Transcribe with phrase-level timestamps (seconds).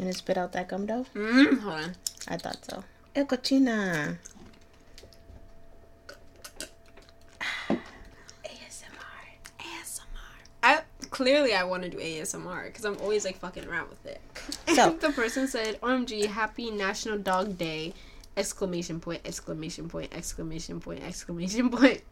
[0.00, 1.06] gonna spit out that gum dough?
[1.14, 1.94] Mm, hold on.
[2.28, 2.84] I thought so.
[3.14, 4.16] El cochina.
[7.70, 7.78] ASMR.
[9.60, 10.02] ASMR.
[10.62, 14.20] I clearly I want to do ASMR because I'm always like fucking around with it.
[14.74, 17.94] So- the person said, "OMG, Happy National Dog Day!"
[18.36, 19.20] Exclamation point!
[19.24, 20.14] Exclamation point!
[20.14, 21.02] Exclamation point!
[21.02, 22.02] Exclamation point!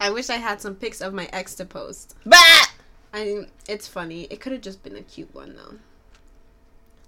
[0.00, 2.14] I wish I had some pics of my ex to post.
[2.26, 2.66] Bah!
[3.14, 4.24] I mean, it's funny.
[4.24, 5.76] It could have just been a cute one though.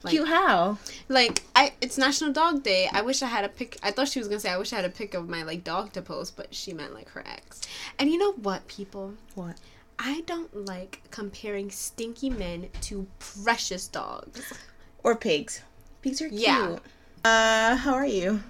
[0.04, 0.76] Like- Cute how?
[1.08, 2.88] Like I, it's National Dog Day.
[2.92, 3.78] I wish I had a pic.
[3.82, 5.64] I thought she was gonna say I wish I had a pic of my like
[5.64, 7.62] dog to post, but she meant like her ex.
[7.98, 9.14] And you know what, people?
[9.34, 9.56] What?
[9.98, 14.52] I don't like comparing stinky men to precious dogs.
[15.02, 15.62] Or pigs.
[16.02, 16.42] Pigs are cute.
[16.42, 16.78] Yeah.
[17.24, 18.40] Uh, how are you?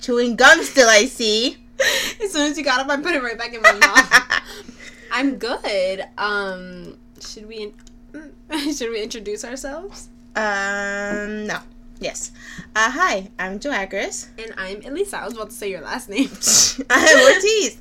[0.00, 1.56] Chewing gum still, I see.
[2.22, 4.42] as soon as you got up, I put it right back in my mouth.
[5.10, 6.04] I'm good.
[6.18, 7.72] Um, should we
[8.74, 10.08] should we introduce ourselves?
[10.36, 11.58] um, no.
[11.98, 12.30] Yes.
[12.74, 14.28] Uh, hi, I'm Joe Agris.
[14.38, 15.16] And I'm Elisa.
[15.18, 16.28] I was about to say your last name.
[16.90, 17.78] I'm Ortiz.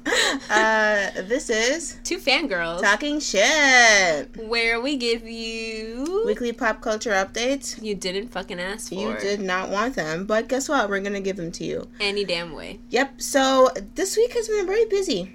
[0.49, 4.29] Uh, this is Two fangirls, Talking Shit.
[4.47, 7.81] where we give you Weekly pop culture updates.
[7.83, 10.89] you didn't fucking ask for You did not want them, but guess what?
[10.89, 11.89] We're gonna give them to you.
[11.99, 12.79] any damn way.
[12.91, 13.19] Yep.
[13.19, 15.33] So this week has been very busy.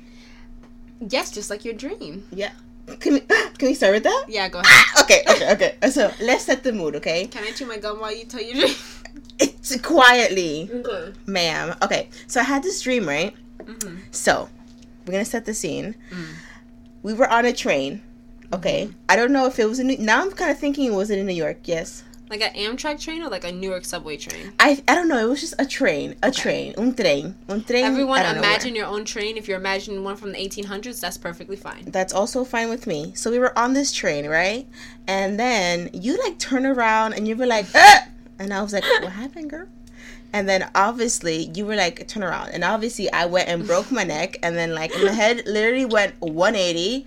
[1.06, 2.27] Yes, just like your dream.
[2.33, 2.52] Yeah.
[2.98, 3.20] Can we
[3.58, 4.24] can we start with that?
[4.28, 5.05] Yeah, go ahead.
[5.05, 5.91] Okay, okay, okay.
[5.91, 7.27] So let's set the mood, okay?
[7.27, 8.74] Can I chew my gum while you tell your dream?
[9.42, 11.12] It's quietly, Okay.
[11.27, 11.74] ma'am.
[11.83, 13.34] Okay, so I had this dream, right?
[13.66, 14.48] hmm So
[15.06, 15.94] we're gonna set the scene.
[16.11, 16.34] Mm.
[17.02, 18.02] We were on a train.
[18.52, 19.86] Okay, I don't know if it was in.
[19.86, 21.58] New- now I'm kind of thinking, it was it in New York?
[21.64, 22.02] Yes.
[22.31, 24.53] Like an Amtrak train or like a Newark subway train?
[24.61, 25.19] I I don't know.
[25.19, 26.14] It was just a train.
[26.23, 26.75] A train.
[26.78, 27.34] Un tren.
[27.48, 27.83] Un tren.
[27.83, 29.36] Everyone I don't know imagine your own train.
[29.36, 31.91] If you're imagining one from the 1800s, that's perfectly fine.
[31.91, 33.12] That's also fine with me.
[33.17, 34.67] So we were on this train, right?
[35.08, 38.06] And then you like turn around and you were like, ah!
[38.39, 39.67] and I was like, what happened, girl?
[40.33, 42.51] And then obviously you were like, turn around.
[42.51, 44.39] And obviously I went and broke my neck.
[44.45, 47.07] And then like my head literally went 180.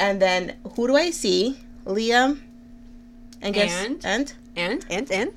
[0.00, 1.60] And then who do I see?
[1.86, 2.40] Liam.
[3.40, 4.04] And guess And?
[4.04, 5.32] and And and and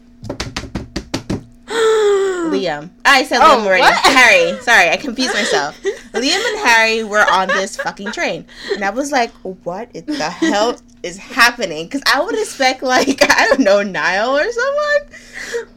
[1.67, 2.89] Liam.
[3.03, 3.81] I said Oh, Liam already.
[3.81, 3.93] what?
[4.05, 4.57] Harry.
[4.61, 5.79] Sorry, I confused myself.
[6.13, 8.45] Liam and Harry were on this fucking train.
[8.73, 9.31] And I was like,
[9.63, 11.85] what the hell is happening?
[11.85, 15.67] Because I would expect, like, I don't know, Niall or someone.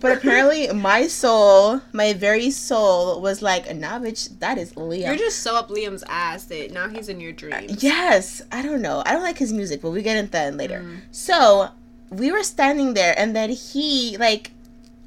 [0.00, 5.06] But apparently, my soul, my very soul, was like, nah, bitch, that is Liam.
[5.06, 7.82] you're just so up Liam's ass that now he's in your dreams.
[7.82, 9.02] Yes, I don't know.
[9.06, 10.80] I don't like his music, but we get into that later.
[10.84, 11.00] Mm.
[11.10, 11.70] So
[12.10, 14.52] we were standing there, and then he like,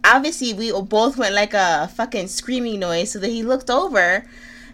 [0.04, 3.12] obviously we both went like a fucking screaming noise.
[3.12, 4.26] So that he looked over,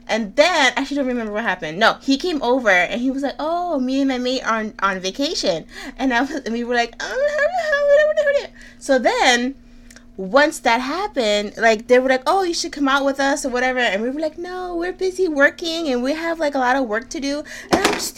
[0.08, 1.80] and then I actually don't remember what happened.
[1.80, 4.74] No, he came over and he was like, "Oh, me and my mate are on,
[4.80, 5.66] on vacation,"
[5.98, 8.14] and I was, and we were like, "Oh,
[8.80, 9.56] so then."
[10.18, 13.50] Once that happened, like they were like, "Oh, you should come out with us or
[13.50, 16.76] whatever," and we were like, "No, we're busy working and we have like a lot
[16.76, 18.16] of work to do." And I'm just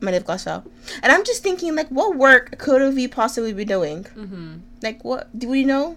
[0.00, 0.64] my lip gloss fell,
[1.02, 4.04] and I'm just thinking like, what work could we possibly be doing?
[4.04, 5.96] hmm Like, what do we know?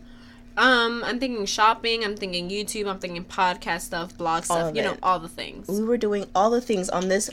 [0.58, 2.04] Um, I'm thinking shopping.
[2.04, 2.88] I'm thinking YouTube.
[2.90, 4.76] I'm thinking podcast stuff, blog All stuff.
[4.76, 5.68] You know, all the things.
[5.70, 7.30] We were doing all the things on this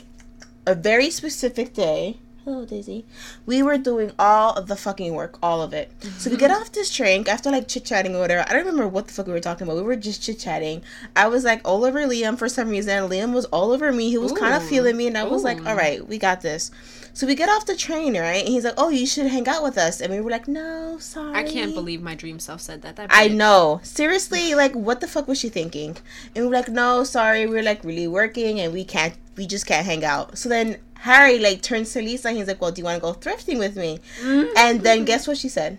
[0.65, 2.17] a very specific day.
[2.47, 3.03] Oh, Hello, Daisy.
[3.45, 5.91] We were doing all of the fucking work, all of it.
[6.17, 6.61] So we get mm-hmm.
[6.61, 8.45] off this train after like chit chatting or whatever.
[8.47, 9.75] I don't remember what the fuck we were talking about.
[9.75, 10.81] We were just chit chatting.
[11.13, 13.09] I was like all over Liam for some reason.
[13.09, 14.09] Liam was all over me.
[14.09, 16.71] He was kind of feeling me, and I was like, all right, we got this.
[17.13, 18.45] So we get off the train, right?
[18.45, 19.99] And he's like, oh, you should hang out with us.
[19.99, 21.35] And we were like, no, sorry.
[21.35, 22.95] I can't believe my dream self said that.
[22.95, 23.81] That I know.
[23.83, 25.97] Seriously, like what the fuck was she thinking?
[26.33, 29.65] And we were like, no, sorry, we're like really working and we can't we just
[29.65, 30.37] can't hang out.
[30.37, 33.13] So then Harry like turns to Lisa and he's like, Well, do you wanna go
[33.13, 33.99] thrifting with me?
[34.21, 34.49] Mm.
[34.57, 35.77] And then guess what she said?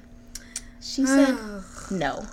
[0.80, 1.36] She said
[1.90, 2.26] no.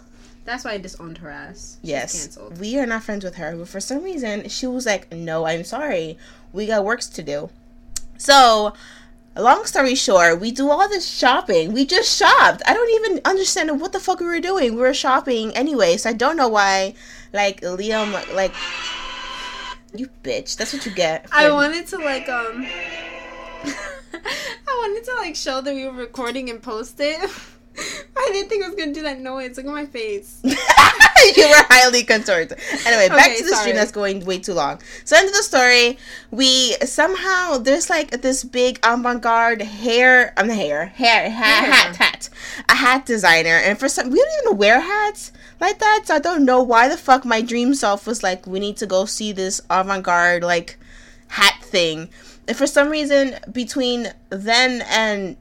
[0.46, 1.78] That's why I disowned her ass.
[1.82, 2.22] She's Yes.
[2.22, 2.60] canceled.
[2.60, 3.56] We are not friends with her.
[3.56, 6.18] But for some reason she was like, No, I'm sorry.
[6.54, 7.50] We got works to do.
[8.18, 8.74] So
[9.38, 11.74] Long story short, we do all this shopping.
[11.74, 12.62] We just shopped.
[12.66, 14.76] I don't even understand what the fuck we were doing.
[14.76, 16.94] We were shopping anyway, so I don't know why.
[17.34, 18.54] Like Liam, like
[19.98, 20.58] you bitch.
[20.58, 21.28] That's what you get.
[21.32, 22.66] I wanted to like um
[24.14, 27.30] I wanted to like show that we were recording and post it.
[28.18, 29.58] I didn't think I was gonna do that noise.
[29.58, 30.40] Look at my face.
[30.44, 30.52] you
[31.50, 32.58] were highly contorted.
[32.86, 34.82] Anyway, back Okay, to the stream that's going way too long.
[35.04, 35.98] So end of the story,
[36.32, 41.74] we somehow there's like this big avant-garde hair, I'm um, the hair, hair, hat, Hair.
[41.74, 42.30] hat, hat,
[42.70, 46.20] a hat designer, and for some we don't even wear hats like that, so I
[46.20, 49.32] don't know why the fuck my dream self was like, we need to go see
[49.32, 50.78] this avant-garde like
[51.28, 52.10] hat thing.
[52.48, 55.38] And for some reason, between then and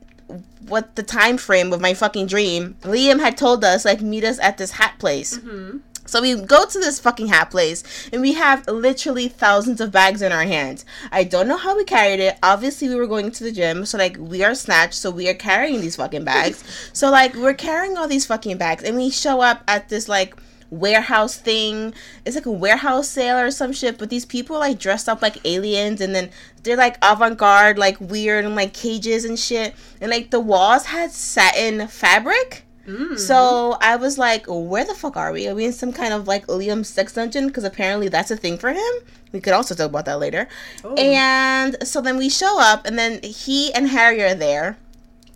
[0.67, 4.39] what the time frame of my fucking dream, Liam had told us like meet us
[4.39, 5.37] at this hat place.
[5.37, 5.79] hmm
[6.15, 7.83] So we go to this fucking hat place
[8.13, 10.85] and we have literally thousands of bags in our hands.
[11.11, 12.39] I don't know how we carried it.
[12.41, 15.35] Obviously, we were going to the gym, so like we are snatched, so we are
[15.35, 16.63] carrying these fucking bags.
[16.93, 20.37] so like we're carrying all these fucking bags and we show up at this like
[20.71, 21.93] warehouse thing.
[22.25, 25.45] It's like a warehouse sale or some shit, but these people like dressed up like
[25.45, 26.31] aliens and then
[26.63, 29.75] they're like avant-garde, like weird and like cages and shit.
[30.01, 32.64] And like the walls had satin fabric.
[32.87, 33.19] Mm.
[33.19, 35.49] So I was like, where the fuck are we?
[35.49, 37.47] Are we in some kind of like Liam sex dungeon?
[37.47, 38.93] Because apparently that's a thing for him.
[39.33, 40.49] We could also talk about that later.
[40.85, 40.95] Oh.
[40.95, 44.77] And so then we show up, and then he and Harry are there,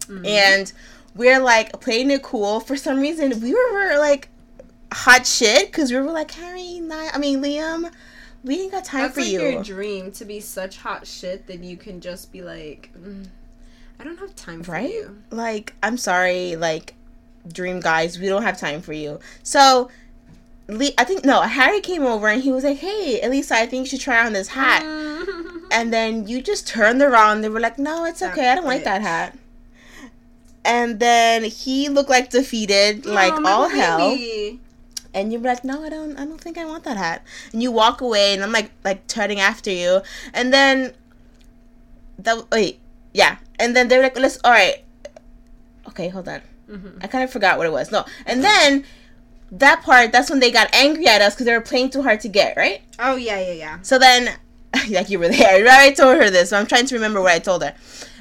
[0.06, 0.26] Mhm.
[0.26, 0.72] and
[1.14, 2.60] we're like playing it cool.
[2.60, 4.28] For some reason, we were like
[4.92, 7.90] hot shit because we were like, Harry, not, I mean, Liam,
[8.44, 9.40] we ain't got time That's for like you.
[9.42, 13.26] your dream to be such hot shit that you can just be like, mm,
[14.00, 14.90] I don't have time for Right?
[14.90, 15.18] you.
[15.32, 16.94] like i'm sorry like
[17.52, 18.18] dream guys.
[18.18, 19.20] We don't have time for you.
[19.42, 19.90] So
[20.68, 23.86] Lee, i think no harry came over and he was like hey elisa i think
[23.86, 24.82] you should try on this hat.
[24.82, 25.62] Mm.
[25.72, 27.40] and then you just turned around.
[27.40, 28.48] They were like no it's okay.
[28.50, 29.36] I don't like that hat.
[30.64, 34.18] And then he looked like defeated like Aw, my all hell.
[35.14, 37.24] And you were like no i don't i don't think i want that hat.
[37.52, 40.02] And you walk away and i'm like like turning after you.
[40.34, 40.92] And then
[42.18, 42.78] that wait
[43.14, 43.38] yeah.
[43.58, 44.84] And then they were like let's all right.
[45.88, 47.02] Okay hold on Mhm.
[47.02, 47.90] I kind of forgot what it was.
[47.90, 48.84] No, and then
[49.50, 52.20] that part, that's when they got angry at us because they were playing too hard
[52.20, 52.82] to get, right?
[52.98, 53.78] Oh yeah, yeah, yeah.
[53.82, 54.36] So then,
[54.90, 55.80] like you were there, right?
[55.90, 57.74] I told her this, so I'm trying to remember what I told her.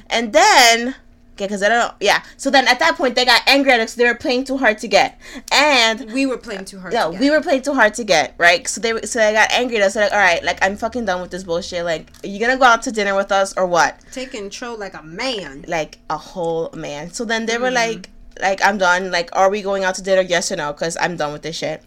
[0.08, 0.88] And then,
[1.34, 2.22] okay, because I don't know, yeah.
[2.38, 4.78] So then at that point, they got angry at us they were playing too hard
[4.78, 5.20] to get,
[5.52, 6.94] and We were playing too hard.
[6.94, 7.20] no, to get.
[7.20, 8.66] we were playing too hard to get, right?
[8.66, 9.92] So they were- so they got angry at us.
[9.92, 11.84] They're like, all right, like I'm fucking done with this bullshit.
[11.84, 14.00] Like, are you gonna go out to dinner with us or what?
[14.12, 15.66] take control like a man.
[15.68, 17.12] like a whole man.
[17.12, 17.74] So then they were Mhm.
[17.74, 18.08] like,
[18.40, 19.10] like I'm done.
[19.10, 20.22] Like, are we going out to dinner?
[20.22, 20.72] Yes or no?
[20.72, 21.82] Because I'm done with this shit.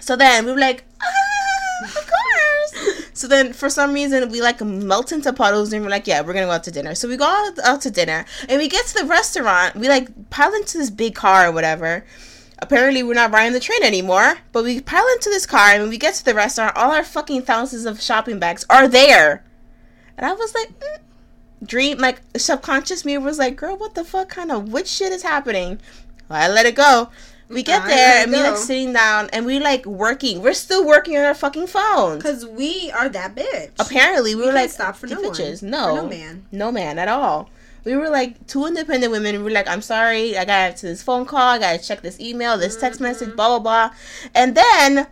[0.00, 3.10] So then we were like, ah, of course.
[3.14, 6.34] so then for some reason we like melt into puddles and we're like, yeah, we're
[6.34, 6.94] gonna go out to dinner.
[6.94, 9.76] So we go out, out to dinner and we get to the restaurant.
[9.76, 12.04] We like pile into this big car or whatever.
[12.58, 15.90] Apparently we're not riding the train anymore, but we pile into this car and when
[15.90, 19.44] we get to the restaurant, all our fucking thousands of shopping bags are there.
[20.16, 20.98] And I was like, mm,
[21.66, 25.22] dream like subconscious me was like, girl, what the fuck kind of which shit is
[25.22, 25.80] happening?
[26.28, 27.10] Well, I let it go.
[27.48, 30.40] We get there and we like sitting down and we like working.
[30.42, 32.22] We're still working on our fucking phones.
[32.22, 33.70] Cause we are that bitch.
[33.78, 35.62] Apparently, we, We were like stop for no bitches.
[35.62, 35.70] one.
[35.70, 36.46] No, For no man.
[36.50, 37.50] no man at all.
[37.84, 39.36] We were like two independent women.
[39.36, 42.18] We were like, I'm sorry, I got to this phone call, I gotta check this
[42.18, 43.04] email, this text Mm-hmm.
[43.10, 43.96] message, blah blah blah,
[44.34, 45.06] and then.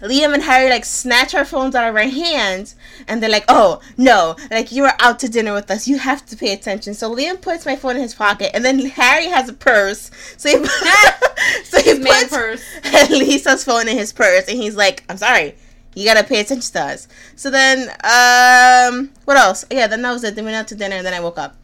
[0.00, 2.76] Liam and Harry like snatch our phones out of our hands
[3.08, 4.36] and they're like, "Oh no!
[4.50, 5.88] Like you were out to dinner with us.
[5.88, 8.78] You have to pay attention." So Liam puts my phone in his pocket, and then
[8.80, 10.10] Harry has a purse.
[10.36, 10.64] So he,
[11.64, 13.10] so he His man puts purse.
[13.10, 15.54] Lisa's phone in his purse, and he's like, "I'm sorry,
[15.94, 19.64] you gotta pay attention to us." So then, um, what else?
[19.70, 20.34] Yeah, then that was it.
[20.34, 21.56] Then we went out to dinner, and then I woke up,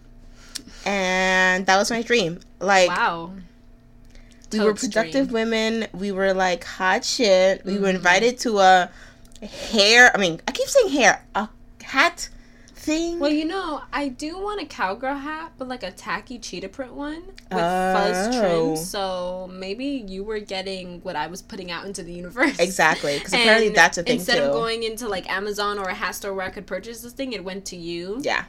[0.86, 2.40] and that was my dream.
[2.60, 3.32] Like Wow.
[4.52, 5.86] We were productive women.
[5.92, 7.64] We were like hot shit.
[7.64, 7.94] We were Mhm.
[7.96, 8.90] invited to a
[9.42, 10.10] hair.
[10.14, 11.24] I mean, I keep saying hair.
[11.34, 11.48] A
[11.82, 12.28] hat
[12.74, 13.18] thing.
[13.18, 16.94] Well, you know, I do want a cowgirl hat, but like a tacky cheetah print
[16.94, 18.40] one with fuzz Oh.
[18.74, 18.76] trim.
[18.84, 22.58] So maybe you were getting what I was putting out into the universe.
[22.58, 24.44] exactly, because apparently that's a thing Instead too.
[24.44, 27.32] of going into like Amazon or a hat store where I could purchase this thing,
[27.34, 28.18] it went to you.
[28.22, 28.44] Yeah.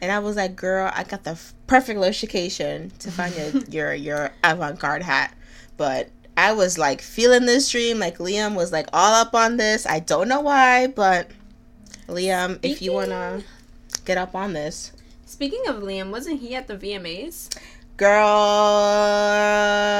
[0.00, 4.32] And I was like, girl, I got the perfect location to find your your, your
[4.44, 5.34] avant garde hat.
[5.76, 7.98] But I was like feeling this dream.
[7.98, 9.86] Like Liam was like all up on this.
[9.86, 11.30] I don't know why, but
[12.06, 13.42] Liam, if you wanna
[14.04, 14.92] get up on this,
[15.26, 17.50] Speaking of Liam, wasn't he at the VMAs?
[17.98, 18.24] girl.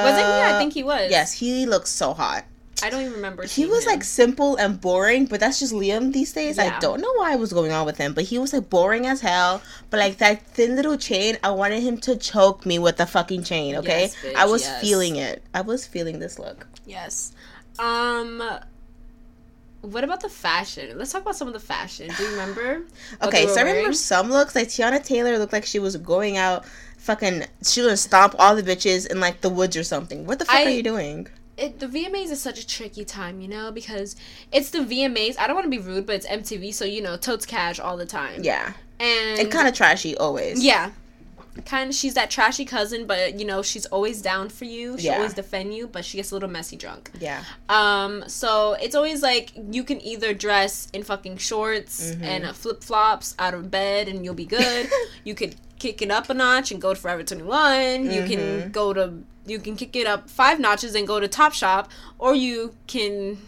[0.04, 0.40] Wasn't he?
[0.42, 1.10] I think he was.
[1.10, 2.44] Yes, he looks so hot.
[2.82, 3.44] I don't even remember.
[3.46, 3.90] He was him.
[3.92, 6.58] like simple and boring, but that's just Liam these days.
[6.58, 9.06] I don't know why I was going on with him, but he was like boring
[9.06, 9.62] as hell.
[9.90, 13.44] But like that thin little chain, I wanted him to choke me with the fucking
[13.44, 13.76] chain.
[13.76, 14.80] Okay, Yes, bitch, I was yes.
[14.80, 15.42] feeling it.
[15.54, 16.66] I was feeling this look.
[16.86, 17.32] Yes.
[17.78, 18.42] Um.
[19.80, 20.98] What about the fashion?
[20.98, 22.10] Let's talk about some of the fashion.
[22.16, 22.82] Do you remember?
[23.22, 23.92] Okay, so I remember wearing?
[23.92, 26.64] some looks like Teyana Taylor looked like she was going out.
[26.98, 30.26] Fucking, she was gonna stomp all the bitches in like the woods or something.
[30.26, 31.28] What the fuck I- are you doing?
[31.58, 34.14] It, the VMAs is such a tricky time, you know, because
[34.52, 35.36] it's the VMAs.
[35.38, 37.96] I don't want to be rude, but it's MTV, so you know, totes cash all
[37.96, 38.42] the time.
[38.44, 40.62] Yeah, and and kind of trashy always.
[40.62, 40.90] yeah.
[41.66, 44.96] kind of she's that trashy cousin, but you know she's always down for you.
[44.96, 45.16] She Yeah.
[45.16, 47.10] always defend you, but she gets a little messy drunk.
[47.18, 47.42] Yeah.
[47.68, 52.22] Um, so it's always like you can either dress in fucking shorts Mhm.
[52.22, 54.88] and flip flops out of bed and you'll be good.
[55.24, 58.08] you could kick it up a notch and go to Forever Twenty One.
[58.08, 58.72] You can Mhm.
[58.72, 59.14] go to
[59.48, 63.38] you can kick it up five notches and go to Top Shop, or you can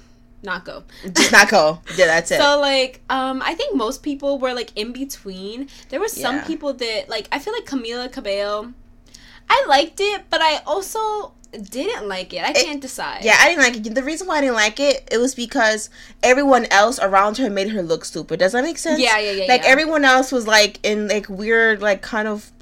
[0.43, 0.85] not go.
[1.13, 1.81] Just not go.
[1.97, 2.41] Yeah, that's it.
[2.41, 5.69] So like, um, I think most people were like in between.
[5.91, 6.45] There were some Yeah.
[6.45, 8.73] people that like I feel like Camila Cabello.
[9.49, 12.43] I liked it, but I also didn't like it.
[12.45, 13.25] I can't decide.
[13.25, 13.95] yeah, I didn't like it.
[13.97, 15.91] The reason why I didn't like it, it was because
[16.23, 18.39] everyone else around her made her look stupid.
[18.39, 19.01] Does that make sense?
[19.01, 19.45] Yeah, yeah, yeah.
[19.47, 19.69] Like yeah.
[19.71, 22.53] everyone else was like in like weird, like kind of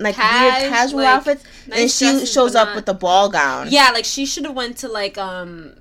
[0.00, 3.68] like Cash, weird casual like, outfits, and she shows up not- with the ball gown.
[3.70, 5.74] Yeah, like she should have went to like um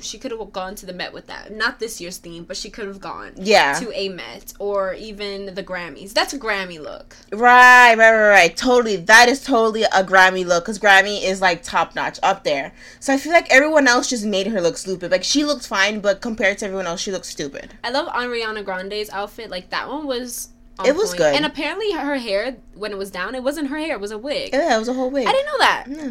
[0.00, 1.52] she could have gone to the Met with that.
[1.52, 5.54] Not this year's theme, but she could have gone yeah, to a Met or even
[5.54, 6.12] the Grammys.
[6.12, 7.16] That's a Grammy look.
[7.32, 8.56] right, right, right, right.
[8.56, 12.72] Totally, that is totally a Grammy look because Grammy is like top notch up there.
[13.00, 15.10] So I feel like everyone else just made her look stupid.
[15.10, 17.74] Like she looked fine, but compared to everyone else, she looked stupid.
[17.84, 19.50] I love Ariana Grande's outfit.
[19.50, 20.48] Like that one was
[20.84, 21.18] It was point.
[21.18, 21.34] good.
[21.36, 24.18] And apparently her hair when it was down, it wasn't her hair, it was a
[24.18, 24.50] wig.
[24.52, 25.26] Yeah, it was a whole wig.
[25.26, 25.84] I didn't know that.
[25.88, 26.10] Yeah.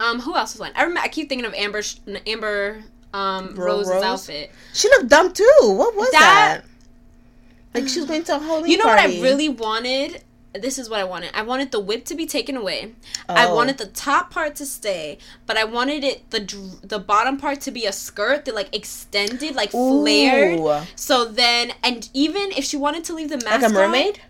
[0.00, 0.72] Um, who else was on?
[0.74, 1.00] I remember.
[1.00, 2.82] I keep thinking of Amber, Sh- Amber,
[3.14, 4.02] um, Ro- Rose's Rose?
[4.02, 4.50] outfit.
[4.72, 5.46] She looked dumb too.
[5.62, 6.62] What was that?
[7.72, 9.18] That- Like she was going to a Halloween You know party.
[9.20, 10.22] what I really wanted?
[10.54, 11.30] This is what I wanted.
[11.34, 12.92] I wanted the whip to be taken away.
[13.28, 13.54] I Oh.
[13.54, 15.16] wanted the top part to stay,
[15.46, 16.40] but I wanted it the
[16.82, 20.60] the bottom part to be a skirt that like extended, like flared.
[20.94, 24.20] So then, and even if she wanted to leave the mask like a on- mermaid.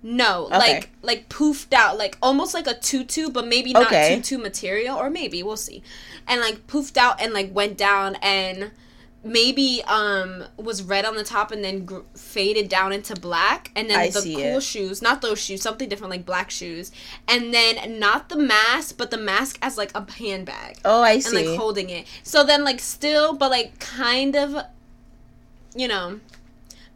[0.00, 0.58] no, Okay.
[0.58, 4.14] like like poofed out, like almost like a tutu, but maybe not Okay.
[4.14, 5.82] tutu material, or maybe we'll see,
[6.28, 8.70] and like poofed out and like went down and
[9.24, 13.90] maybe um was red on the top and then gr- faded down into black and
[13.90, 14.62] then I the cool it.
[14.62, 16.92] shoes not those shoes something different like black shoes
[17.26, 21.36] and then not the mask but the mask as like a handbag Oh, I see
[21.36, 22.06] and like holding it.
[22.22, 24.56] So then like still, but like kind of,
[25.74, 26.20] you know,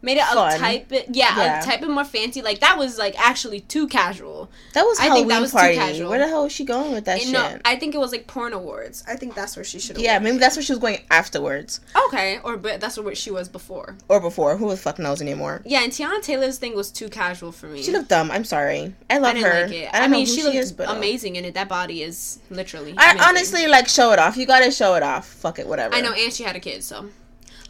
[0.03, 0.53] made it Fun.
[0.53, 1.61] a type bit, yeah, Yeah.
[1.61, 2.41] a type bit more fancy.
[2.43, 4.49] Like that was like actually too casual.
[4.73, 5.75] that was I Halloween think that was too party.
[5.75, 6.09] casual.
[6.09, 7.31] Where the hell was she going with that And shit?
[7.33, 9.03] no, I think it was like porn awards.
[9.07, 10.03] I think that's where she should have.
[10.03, 13.47] yeah, maybe that's where she was going afterwards Okay, or but that's where she was
[13.49, 13.95] before.
[14.09, 14.57] or before.
[14.57, 15.61] Who the fuck knows anymore?
[15.65, 17.81] Yeah, and Teyana Taylor's thing was too casual for me.
[17.81, 18.29] She looked dumb.
[18.29, 18.93] I'm sorry.
[19.09, 19.61] I I love didn't her.
[19.67, 19.89] like it.
[19.93, 21.53] I I, mean, she, she looks is, but uh, amazing in it.
[21.53, 22.93] That body is literally.
[22.97, 23.21] I amazing.
[23.29, 24.35] honestly like show it off.
[24.35, 25.27] You gotta show it off.
[25.27, 25.95] Fuck it, whatever.
[25.95, 27.07] I know, and she had a kid, so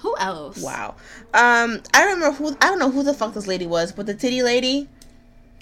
[0.03, 0.61] who else?
[0.61, 0.95] Wow.
[1.33, 2.49] Um, I don't remember who.
[2.61, 4.87] I don't know who the fuck this lady was, but the titty lady.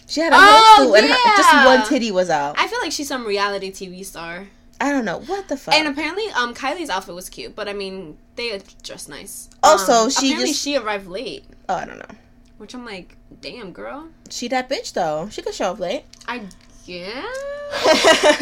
[0.07, 2.59] She had a Oh, whole suit and her, just one titty was out.
[2.59, 4.47] I feel like she's some reality TV star.
[4.81, 5.73] I don't know what the fuck.
[5.73, 9.49] And apparently, um, Kylie's outfit was cute, but I mean, they dress nice.
[9.63, 12.15] Also, Um, she apparently just- she arrived late, oh, I don't know.
[12.57, 14.09] which I'm like, damn, girl.
[14.29, 15.29] She that bitch though.
[15.31, 16.03] She could show up late.
[16.27, 16.41] I
[16.85, 17.23] yeah.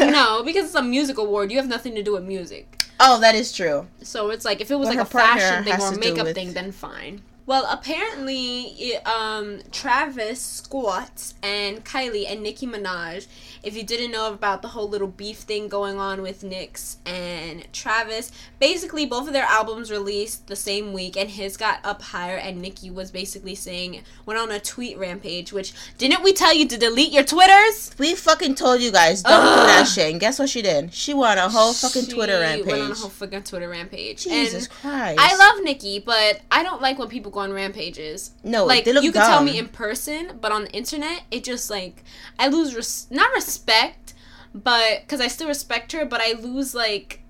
[0.00, 1.50] no, because it's a music award.
[1.52, 2.79] You have nothing to do with music.
[3.00, 3.86] Oh, that is true.
[4.02, 6.34] So it's like if it was Well, like a fashion thing or a makeup with-
[6.34, 7.22] thing, then fine.
[7.50, 13.26] Well, apparently, it, um, Travis Scott and Kylie and Nicki Minaj.
[13.64, 17.66] If you didn't know about the whole little beef thing going on with Nyx and
[17.72, 18.30] Travis,
[18.60, 22.62] basically both of their albums released the same week, and his got up higher, and
[22.62, 25.52] Nicki was basically saying went on a tweet rampage.
[25.52, 27.90] Which didn't we tell you to delete your twitters?
[27.98, 30.12] We fucking told you guys don't do that shit.
[30.12, 30.94] And guess what she did?
[30.94, 32.66] She went on a whole fucking She Twitter rampage.
[32.66, 34.22] Went on a whole fucking Twitter rampage.
[34.22, 35.18] Jesus and Christ.
[35.20, 38.32] I love Nicki, but I don't like when people go on rampages.
[38.44, 41.44] No, like they look you can tell me in person, but on the internet, it
[41.44, 42.04] just like
[42.38, 44.14] I lose res- not respect,
[44.54, 47.22] but because I still respect her, but I lose like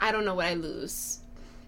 [0.00, 1.18] I don't know what I lose.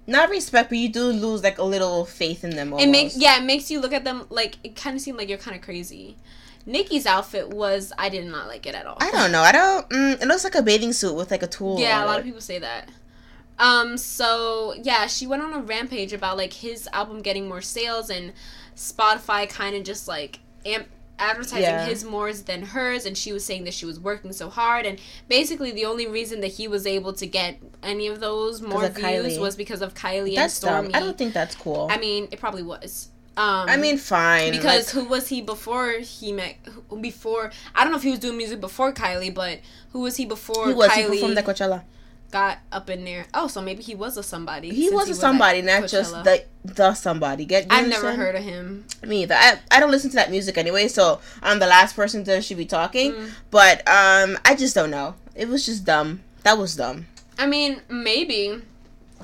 [0.07, 2.73] Not respect, but you do lose like a little faith in them.
[2.73, 2.87] Almost.
[2.87, 5.29] It makes yeah, it makes you look at them like it kind of seemed like
[5.29, 6.17] you're kind of crazy.
[6.65, 8.97] Nicki's outfit was I did not like it at all.
[9.01, 9.43] I don't know.
[9.43, 9.89] I don't.
[9.91, 11.79] Mm, it looks like a bathing suit with like a tool.
[11.79, 12.89] Yeah, a lot of people say that.
[13.59, 18.11] Um, so yeah, she went on a rampage about like his album getting more sales
[18.11, 18.33] and
[18.77, 21.85] Spotify kind of just like amp- advertising Yeah.
[21.87, 24.99] his more than hers, and she was saying that she was working so hard, and
[25.29, 28.95] basically the only reason that he was able to get any of those more of
[28.97, 29.05] views
[29.37, 29.39] Kylie.
[29.41, 30.93] was because of Kylie That's and Stormi.
[30.93, 31.01] dumb.
[31.03, 31.89] I don't think that's cool.
[31.91, 33.09] I mean, it probably was.
[33.37, 34.51] Um, I mean, fine.
[34.53, 36.57] because like, who was he before he met?
[36.89, 39.61] who- Before I don't know if he was doing music before Kylie, but
[39.93, 40.93] who was he before he was.
[40.93, 41.83] He Kylie performed at Coachella.
[42.33, 43.27] Got up in there?
[43.33, 44.71] Oh, so maybe he was a somebody.
[44.71, 47.45] He was a somebody, not just the the somebody.
[47.45, 47.67] Get?
[47.71, 48.87] I've never heard of him.
[49.07, 49.37] Me either.
[49.37, 52.57] I, I don't listen to that music anyway, so I'm the last person that should
[52.57, 53.13] be talking.
[53.13, 53.31] Mm.
[53.51, 55.15] But um, I just don't know.
[55.37, 56.23] It was just dumb.
[56.43, 57.07] That was dumb.
[57.39, 58.61] I mean, maybe.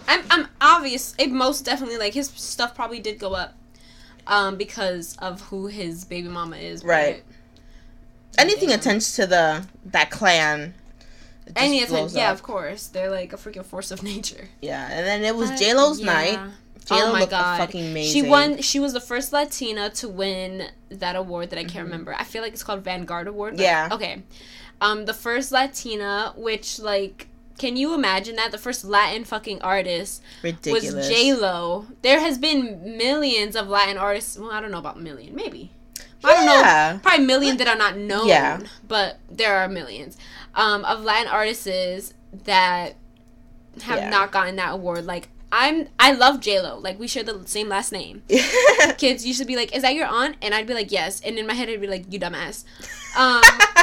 [0.07, 1.15] I'm I'm obvious.
[1.19, 3.55] It most definitely like his stuff probably did go up,
[4.27, 6.85] um, because of who his baby mama is.
[6.85, 7.25] Right.
[8.39, 10.75] anything attached to the that clan.
[11.57, 12.89] Any attention, yeah, of course.
[12.89, 14.49] They're like a freaking force of nature.
[14.61, 14.89] yeah.
[14.91, 16.07] And then it was J Lo's yeah.
[16.07, 16.39] night.
[16.87, 18.23] J Lo oh my god, fucking amazing.
[18.23, 18.63] She won.
[18.63, 21.91] She was the first Latina to win that award that I can't Mhm.
[21.93, 22.15] remember.
[22.15, 23.59] I feel like it's called Vanguard Award.
[23.59, 23.89] Yeah.
[23.93, 24.23] Okay.
[24.81, 27.29] Um, the first Latina, which like,
[27.59, 30.95] can you imagine that the first Latin fucking artist ridiculous.
[30.95, 31.87] was J Lo?
[32.03, 34.39] There has been millions of Latin artists.
[34.39, 35.73] Well, I don't know about million, maybe.
[36.25, 36.53] I don't know.
[36.55, 36.99] Yeah.
[37.03, 38.27] Probably million that are not known.
[38.29, 38.61] Yeah.
[38.87, 40.17] But there are millions
[40.59, 42.13] um, of Latin artists
[42.45, 42.95] that
[43.83, 44.11] have Yeah.
[44.11, 45.07] not gotten that award.
[45.07, 46.79] Like I'm, I love J Lo.
[46.79, 48.23] Like we share the same last name.
[48.99, 51.39] Kids used to be like, "Is that your aunt?" And I'd be like, "Yes." And
[51.39, 52.65] in my head, I'd be like, "You dumbass."
[53.17, 53.41] Um,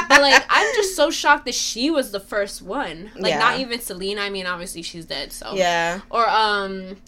[0.08, 3.10] but like, I'm just so shocked that she was the first one.
[3.16, 3.38] Like, Yeah.
[3.40, 4.20] not even Selena.
[4.20, 5.32] I mean, obviously she's dead.
[5.32, 6.02] So yeah.
[6.08, 6.98] Or um,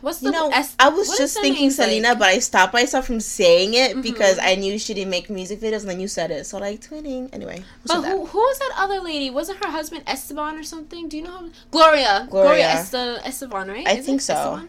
[0.00, 1.70] what's the You know, Es- I was just thinking?
[1.70, 4.02] Selena, Like- but I stopped myself from saying it Mhm.
[4.02, 6.46] because I knew she didn't make music videos, and then you said it.
[6.46, 7.28] So like twinning.
[7.32, 9.30] Anyway, But who, who was that other lady?
[9.30, 11.08] Wasn't her husband Esteban or something?
[11.08, 11.30] Do you know?
[11.30, 12.26] How, Gloria.
[12.30, 12.86] Gloria.
[12.90, 13.86] Gloria Esteban, right?
[13.86, 14.34] I Is think so.
[14.34, 14.68] Esteban?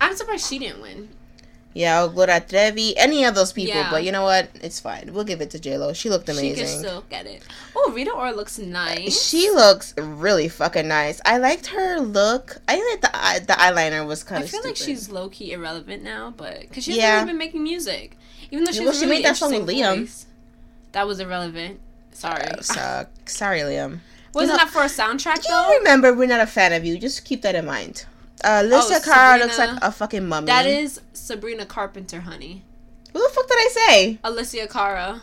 [0.00, 1.08] I'm surprised she didn't win.
[1.76, 3.74] Yeah, or Gloria Trevi, any of those people.
[3.74, 3.90] Yeah.
[3.90, 4.48] But you know what?
[4.62, 5.12] It's fine.
[5.12, 5.92] We'll give it to J Lo.
[5.92, 6.54] She looked amazing.
[6.54, 6.78] She amazing.
[6.80, 7.42] still get it.
[7.76, 9.22] Oh, Rita Ora looks nice.
[9.28, 11.20] She looks really fucking nice.
[11.26, 12.56] I liked her look.
[12.66, 14.48] I like the eye, the eyeliner was kind of.
[14.48, 17.14] I feel like she's low key irrelevant now, but because she hasn't Yeah.
[17.16, 18.16] really been making music,
[18.50, 19.98] even though she Well, she really made that song with Liam.
[20.00, 20.26] voice.
[20.92, 21.80] That was irrelevant.
[22.12, 22.42] Sorry.
[22.44, 24.00] Uh, so- sorry, Liam.
[24.32, 25.76] Wasn't know- that for a soundtrack You though?
[25.78, 26.96] remember we're not a fan of you.
[26.98, 28.06] Just keep that in mind.
[28.44, 30.46] Uh, Lisa Oh, Cara looks like a fucking mummy.
[30.46, 32.62] That is Sabrina Carpenter, honey.
[33.12, 34.18] Who the fuck did I say?
[34.24, 35.20] Alessia Cara.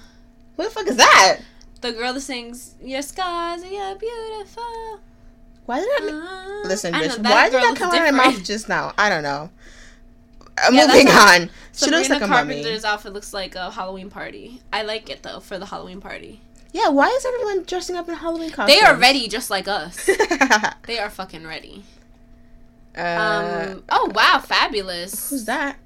[0.57, 1.39] Who the fuck is that?
[1.81, 4.99] The girl that sings "Your scars are your beautiful."
[5.65, 6.61] Why did I?
[6.63, 7.21] Uh, Listen, bitch.
[7.21, 8.93] know, Why did that come out of my mouth just now?
[8.97, 9.49] I don't know.
[10.57, 11.49] Uh, Yeah, moving that's on.
[11.73, 12.55] She looks like a mummy.
[12.55, 14.61] Carpenter's outfit looks like a Halloween party.
[14.71, 16.41] I like it though for the Halloween party.
[16.71, 16.89] Yeah.
[16.89, 18.67] Why is everyone dressing up in Halloween costumes?
[18.79, 20.05] They are ready just like us.
[20.87, 21.83] they are fucking ready.
[22.97, 23.83] Uh, Um.
[23.89, 25.29] Oh wow, fabulous.
[25.29, 25.77] who's that?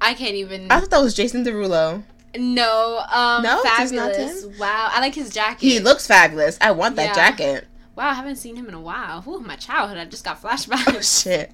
[0.00, 0.70] I can't even.
[0.70, 2.02] I thought that was Jason Derulo.
[2.36, 2.98] no.
[3.12, 3.42] Um.
[3.42, 4.44] No, fabulous.
[4.58, 5.60] Wow, I like his jacket.
[5.60, 6.56] He looks fabulous.
[6.60, 7.30] I want that Yeah.
[7.30, 7.66] jacket.
[7.96, 9.24] Wow, I haven't seen him in a while.
[9.26, 9.98] Ooh, my childhood.
[9.98, 10.94] I just got flashbacks.
[10.96, 11.50] Oh shit.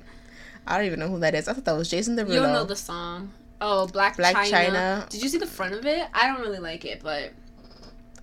[0.66, 1.46] I don't even know who that is.
[1.48, 2.28] I thought that was Jason Derulo.
[2.34, 3.32] you don't know the song.
[3.60, 4.50] Oh, Blac, Blac Chyna.
[4.50, 5.08] Chyna.
[5.08, 6.06] Did you see the front of it?
[6.12, 7.32] I don't really like it, but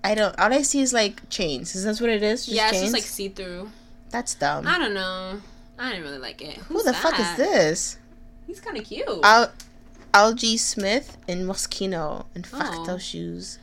[0.04, 0.38] I don't.
[0.38, 1.74] All I see is like chains.
[1.74, 2.46] Is that what it is?
[2.46, 2.82] Just yeah, it's chains?
[2.84, 3.70] just like see through.
[4.10, 4.66] That's dumb.
[4.68, 5.40] I don't know.
[5.78, 6.56] I didn't really like it.
[6.58, 7.98] Who Who's the fuck is this?
[8.46, 9.06] He's kind of cute.
[9.22, 9.52] Al
[10.12, 12.98] Algee Smith in Moschino and Facto Oh.
[12.98, 13.58] shoes.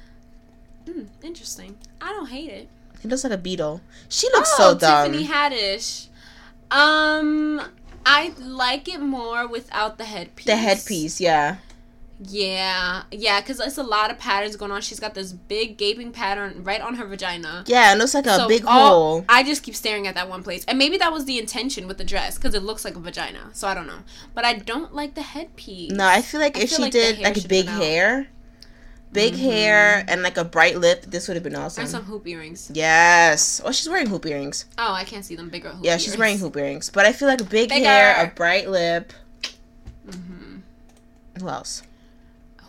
[0.88, 1.78] Hmm, interesting.
[2.02, 2.67] I don't hate it.
[3.02, 3.82] He looks like a beetle.
[4.10, 5.12] She looks oh, so dumb.
[5.12, 6.08] Tiffany Haddish.
[6.72, 7.62] Um,
[8.06, 10.45] I like it more without the headpiece.
[10.45, 11.58] the headpiece, yeah.
[12.22, 14.82] Yeah, yeah, because it's a lot of patterns going on.
[14.82, 17.64] She's got this big gaping pattern right on her vagina.
[17.66, 19.26] Yeah, it looks like a So big all- hole.
[19.30, 21.98] I just keep staring at that one place, and maybe that was the intention with
[21.98, 23.52] the dress because it looks like a vagina.
[23.54, 24.00] So I don't know,
[24.36, 25.92] but I don't like the headpiece.
[25.92, 28.28] No, I feel like I if feel she like did like big hair,
[29.14, 29.40] big Mhm.
[29.40, 31.86] hair, and like a bright lip, this would have been awesome.
[31.86, 32.70] Or some hoop earrings.
[32.74, 33.62] Yes.
[33.64, 34.66] Oh, she's wearing hoop earrings.
[34.78, 35.70] Oh, I can't see them bigger.
[35.70, 36.90] Hoop Yeah, she's wearing hoop earrings.
[36.90, 37.86] But I feel like big Bigger.
[37.86, 39.14] hair, a bright lip.
[40.06, 40.62] Mhm.
[41.40, 41.84] Who else?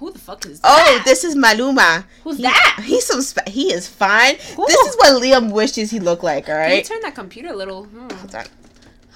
[0.01, 1.05] Who the fuck is Oh, that?
[1.05, 2.05] this is Maluma.
[2.25, 2.83] Who's He- that?
[2.85, 3.23] He's some.
[3.47, 4.37] He is fine.
[4.57, 4.67] Who?
[4.67, 6.49] This is what Liam wishes he looked like.
[6.49, 6.69] All right.
[6.69, 7.85] Can you turn that computer a little?
[7.85, 8.09] Hmm.
[8.17, 8.45] Hold on.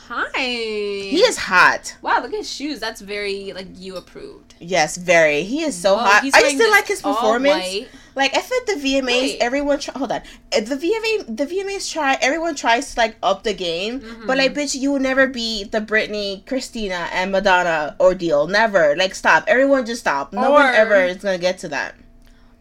[0.08, 0.38] Hi.
[0.42, 1.96] He is hot.
[2.02, 2.78] Wow, look at his shoes.
[2.78, 4.54] That's very like you approved.
[4.60, 5.44] Yes, very.
[5.44, 6.24] He is so Whoa, hot.
[6.24, 7.86] I still this like his performance.
[8.14, 9.38] Like I feel like the VMAs, Wait.
[9.40, 10.20] everyone try, hold on.
[10.54, 12.16] Uh, The VMA, the VMAs try.
[12.20, 14.26] Everyone tries to like up the game, Mhm.
[14.26, 18.46] but like, bitch, you will never be the Britney, Christina, and Madonna ordeal.
[18.46, 18.94] Never.
[18.96, 19.44] Like, stop.
[19.48, 20.32] Everyone just stop.
[20.32, 21.96] No one ever is gonna get to that.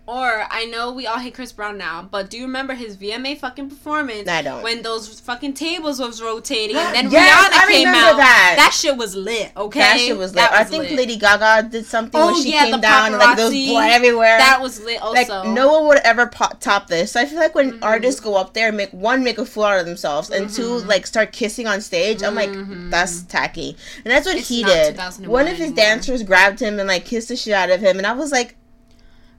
[0.06, 3.38] Or I know we all hate Chris Brown now, but do you remember his VMA
[3.38, 4.62] fucking performance I don't.
[4.62, 8.18] when those fucking tables was rotating and then Yes, Rihanna I came out?
[8.18, 8.72] that.
[8.74, 9.54] shit was lit.
[9.56, 10.42] Okay, That shit was lit.
[10.42, 10.92] That I think lit.
[10.98, 14.38] Lady Gaga did something Oh, when she yeah, came down and like was blood everywhere.
[14.40, 15.02] that was lit.
[15.02, 17.14] Also, like no one would ever po- top this.
[17.14, 17.84] So I feel like when Mhm.
[17.84, 20.82] artists go up there and make one make a fool out of themselves and two
[20.82, 20.88] Mhm.
[20.88, 22.92] like start kissing on stage, I'm like Mhm.
[22.92, 23.78] that's tacky.
[24.04, 24.98] And that's what It's he did.
[25.26, 25.76] One of his anymore.
[25.78, 28.56] dancers grabbed him and like kissed the shit out of him, and I was like,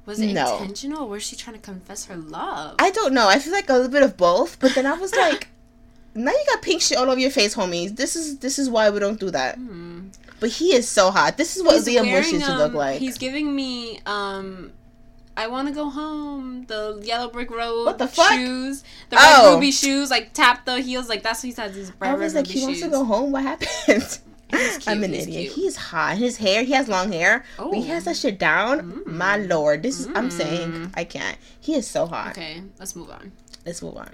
[0.06, 0.58] was it no.
[0.58, 1.04] intentional?
[1.04, 2.76] or Was she trying to confess her love?
[2.78, 3.28] I don't know.
[3.28, 4.58] I feel like a little bit of both.
[4.60, 5.48] But then I was like.
[6.16, 7.96] Now you got pink shit all over your face, homies.
[7.96, 9.56] This is this is why we don't do that.
[9.56, 10.08] Hmm.
[10.38, 11.36] But he is so hot.
[11.36, 13.00] This is what He's Liam wishes to look um, like.
[13.00, 14.72] He's giving me um
[15.36, 16.66] I want to go home.
[16.66, 18.32] The yellow brick road What the fuck?
[18.34, 19.46] shoes, the Oh.
[19.48, 21.74] red ruby shoes, like tap the heels, like that's what he says.
[21.74, 23.32] These I bright was red like, he wants to go home.
[23.32, 24.18] What happened?
[24.58, 24.88] Cute.
[24.88, 25.42] I'm an He's idiot.
[25.42, 25.52] cute.
[25.54, 26.16] He's hot.
[26.18, 27.44] His hair, he has long hair.
[27.56, 27.86] But he Oh.
[27.94, 28.80] has that shit down.
[29.04, 29.06] Mm.
[29.06, 29.82] My lord.
[29.82, 30.90] This is I'm saying Mm.
[30.94, 31.38] I can't.
[31.60, 32.30] He is so hot.
[32.32, 33.32] Okay, let's move on.
[33.64, 34.10] Let's move on.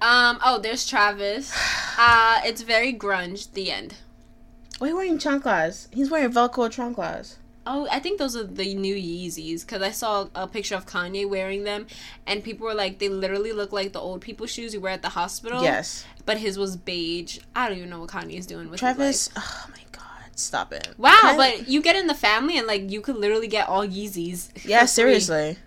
[0.00, 0.38] Um.
[0.44, 1.52] Oh, there's Travis.
[2.00, 3.52] Uh, it's very grunge.
[3.54, 3.94] The end.
[4.78, 5.88] Why are you wearing chanclas?
[5.92, 7.37] He's wearing Velcro chanclas.
[7.70, 11.28] Oh, I think those are the new Yeezys because I saw a picture of Kanye
[11.28, 11.86] wearing them,
[12.26, 15.02] and people were like, they literally look like the old people shoes you wear at
[15.02, 15.62] the hospital.
[15.62, 16.06] Yes.
[16.24, 17.40] But his was beige.
[17.54, 18.96] I don't even know what Kanye's doing with his.
[18.96, 20.02] Travis, oh my god,
[20.34, 20.88] stop it.
[20.96, 23.86] Wow, Kind- but you get in the family and like you could literally get all
[23.86, 24.48] Yeezys.
[24.64, 24.86] yeah, free.
[24.88, 25.58] seriously.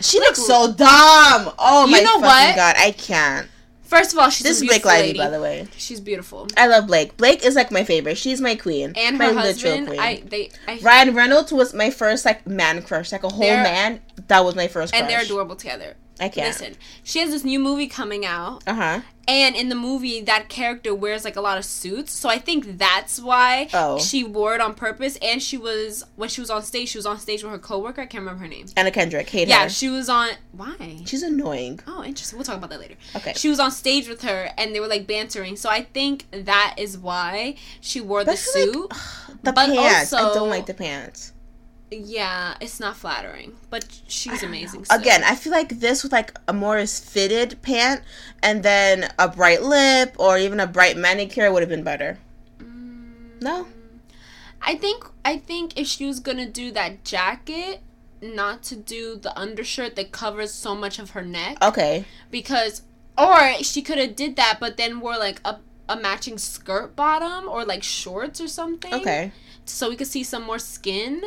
[0.00, 1.52] She looks so dumb.
[1.58, 2.56] Oh You my know fucking what?
[2.56, 3.48] god, I can't.
[3.88, 5.18] First of all, she's This a is Blake Lively, lady.
[5.18, 5.66] by the way.
[5.78, 6.46] She's beautiful.
[6.58, 7.16] I love Blake.
[7.16, 8.18] Blake is like my favorite.
[8.18, 8.92] She's my queen.
[8.96, 9.98] And my her literal husband, queen.
[9.98, 14.00] I they I, Ryan Reynolds was my first like man crush, like a whole man.
[14.28, 15.00] That was my first crush.
[15.00, 15.94] and they're adorable together.
[16.20, 16.48] I can't.
[16.48, 19.00] Listen, she has this new movie coming out, Uh huh.
[19.28, 22.12] and in the movie, that character wears like a lot of suits.
[22.12, 23.98] So I think that's why Oh.
[24.00, 25.16] she wore it on purpose.
[25.22, 28.00] And she was when she was on stage, she was on stage with her coworker.
[28.02, 28.66] I can't remember her name.
[28.76, 29.68] Anna Kendrick, hate Yeah, her.
[29.68, 30.30] she was on.
[30.52, 31.02] Why?
[31.06, 31.78] She's annoying.
[31.86, 32.36] Oh, interesting.
[32.38, 32.94] We'll talk about that later.
[33.16, 33.32] Okay.
[33.36, 35.56] She was on stage with her, and they were like bantering.
[35.56, 38.92] So I think that is why she wore the feel like- suit.
[39.44, 40.12] The But pants.
[40.12, 41.32] I don't like the pants.
[41.90, 44.84] Yeah, it's not flattering, but she's amazing.
[44.90, 48.02] Again, I feel like this with like a more fitted pant
[48.42, 52.18] and then a bright lip or even a bright manicure would have been better.
[52.60, 53.66] Mm, No?
[54.60, 57.80] I think I think if she was gonna do that jacket,
[58.20, 62.04] not to do the undershirt that covers so much of her neck, Okay.
[62.30, 62.82] because
[63.16, 67.48] or she could have did that, but then wore like a a matching skirt bottom
[67.48, 68.92] or like shorts or something.
[68.92, 69.32] Okay.
[69.64, 71.22] so we could see some more skin.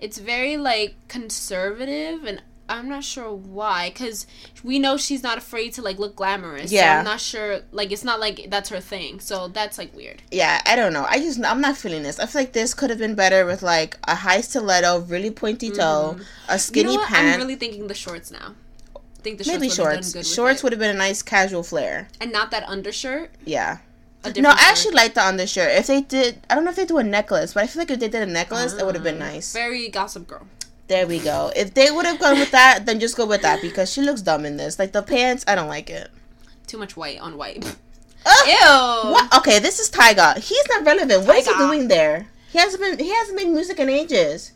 [0.00, 4.26] It's very like conservative, and I'm not sure why, because
[4.62, 6.70] we know she's not afraid to like look glamorous.
[6.70, 6.98] so Yeah.
[7.00, 7.60] I'm not sure.
[7.72, 9.20] Like it's not like that's her thing.
[9.20, 10.22] So that's like weird.
[10.30, 11.04] Yeah, I don't know.
[11.08, 12.18] I just I'm not feeling this.
[12.18, 15.70] I feel like this could have been better with like a high stiletto, really pointy
[15.70, 16.92] toe, a skinny Mm-hmm.
[16.92, 17.28] you know pant.
[17.34, 18.54] I'm really thinking the shorts now.
[18.96, 20.12] I think the Maybe shorts would've shorts.
[20.14, 22.08] good Shorts would have been a nice casual flair.
[22.22, 23.30] and not that undershirt.
[23.44, 23.78] Yeah.
[24.36, 25.72] No, I actually like the undershirt.
[25.72, 27.90] If they did, I don't know if they do a necklace, but I feel like
[27.90, 29.52] if they did a necklace, it would have been Ah, nice.
[29.52, 30.46] Very gossip girl.
[30.88, 31.52] There we go.
[31.56, 34.20] If they would have gone with that, then just go with that because she looks
[34.22, 34.78] dumb in this.
[34.78, 36.10] Like the pants, I don't like it.
[36.66, 37.64] Too much white on white.
[38.26, 38.46] Ugh!
[38.46, 39.10] Ew.
[39.12, 39.34] What?
[39.38, 40.36] Okay, this is Tyga.
[40.36, 41.26] He's not relevant.
[41.26, 42.26] What is he doing there?
[42.52, 42.98] He hasn't been.
[42.98, 44.52] He hasn't made music in ages.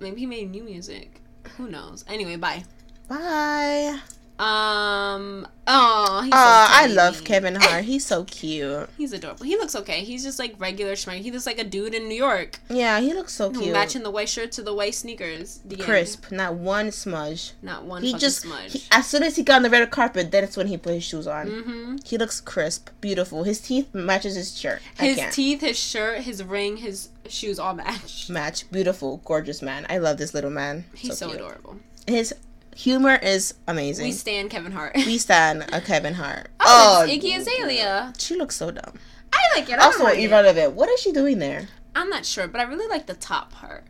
[0.00, 1.20] Maybe he made new music.
[1.56, 2.04] Who knows?
[2.08, 2.64] Anyway, bye.
[3.08, 4.00] Bye.
[4.38, 5.46] Um.
[5.66, 7.24] Oh, he's Oh, so I love.
[7.24, 7.84] Kevin Hart.
[7.86, 8.88] He's so cute.
[8.98, 9.46] He's adorable.
[9.46, 10.00] He looks okay.
[10.00, 11.18] He's just like regular schmuck.
[11.20, 12.58] He looks like a dude in New York.
[12.68, 13.72] Yeah, he looks so cute.
[13.72, 15.60] Matching the white shirt to the white sneakers.
[15.64, 15.84] The end.
[15.84, 17.52] Crisp, not one smudge.
[17.62, 18.72] Not one He just smudge.
[18.72, 21.04] he, as soon as he got on the red carpet, that's when he put his
[21.04, 21.46] shoes on.
[21.48, 21.96] mm-hmm.
[22.04, 23.44] He looks crisp, beautiful.
[23.44, 24.82] His teeth matches his shirt.
[24.98, 28.28] His teeth, his shirt, his ring, his shoes all match.
[28.28, 28.70] match.
[28.70, 29.86] Beautiful, gorgeous man.
[29.88, 30.84] I love this little man.
[30.94, 31.40] He's so, cute.
[31.40, 31.76] adorable.
[32.06, 32.34] His
[32.74, 34.04] humor is amazing.
[34.06, 34.94] We stand Kevin Hart.
[34.96, 36.48] We stand a Kevin Hart.
[36.60, 38.12] oh, it's Iggy Azalea.
[38.18, 38.94] She looks so dumb.
[39.32, 39.78] I like it.
[39.78, 40.72] I Also don't like it.
[40.72, 41.68] What is she doing there?
[41.96, 43.84] I'm not sure, but I really like the top part.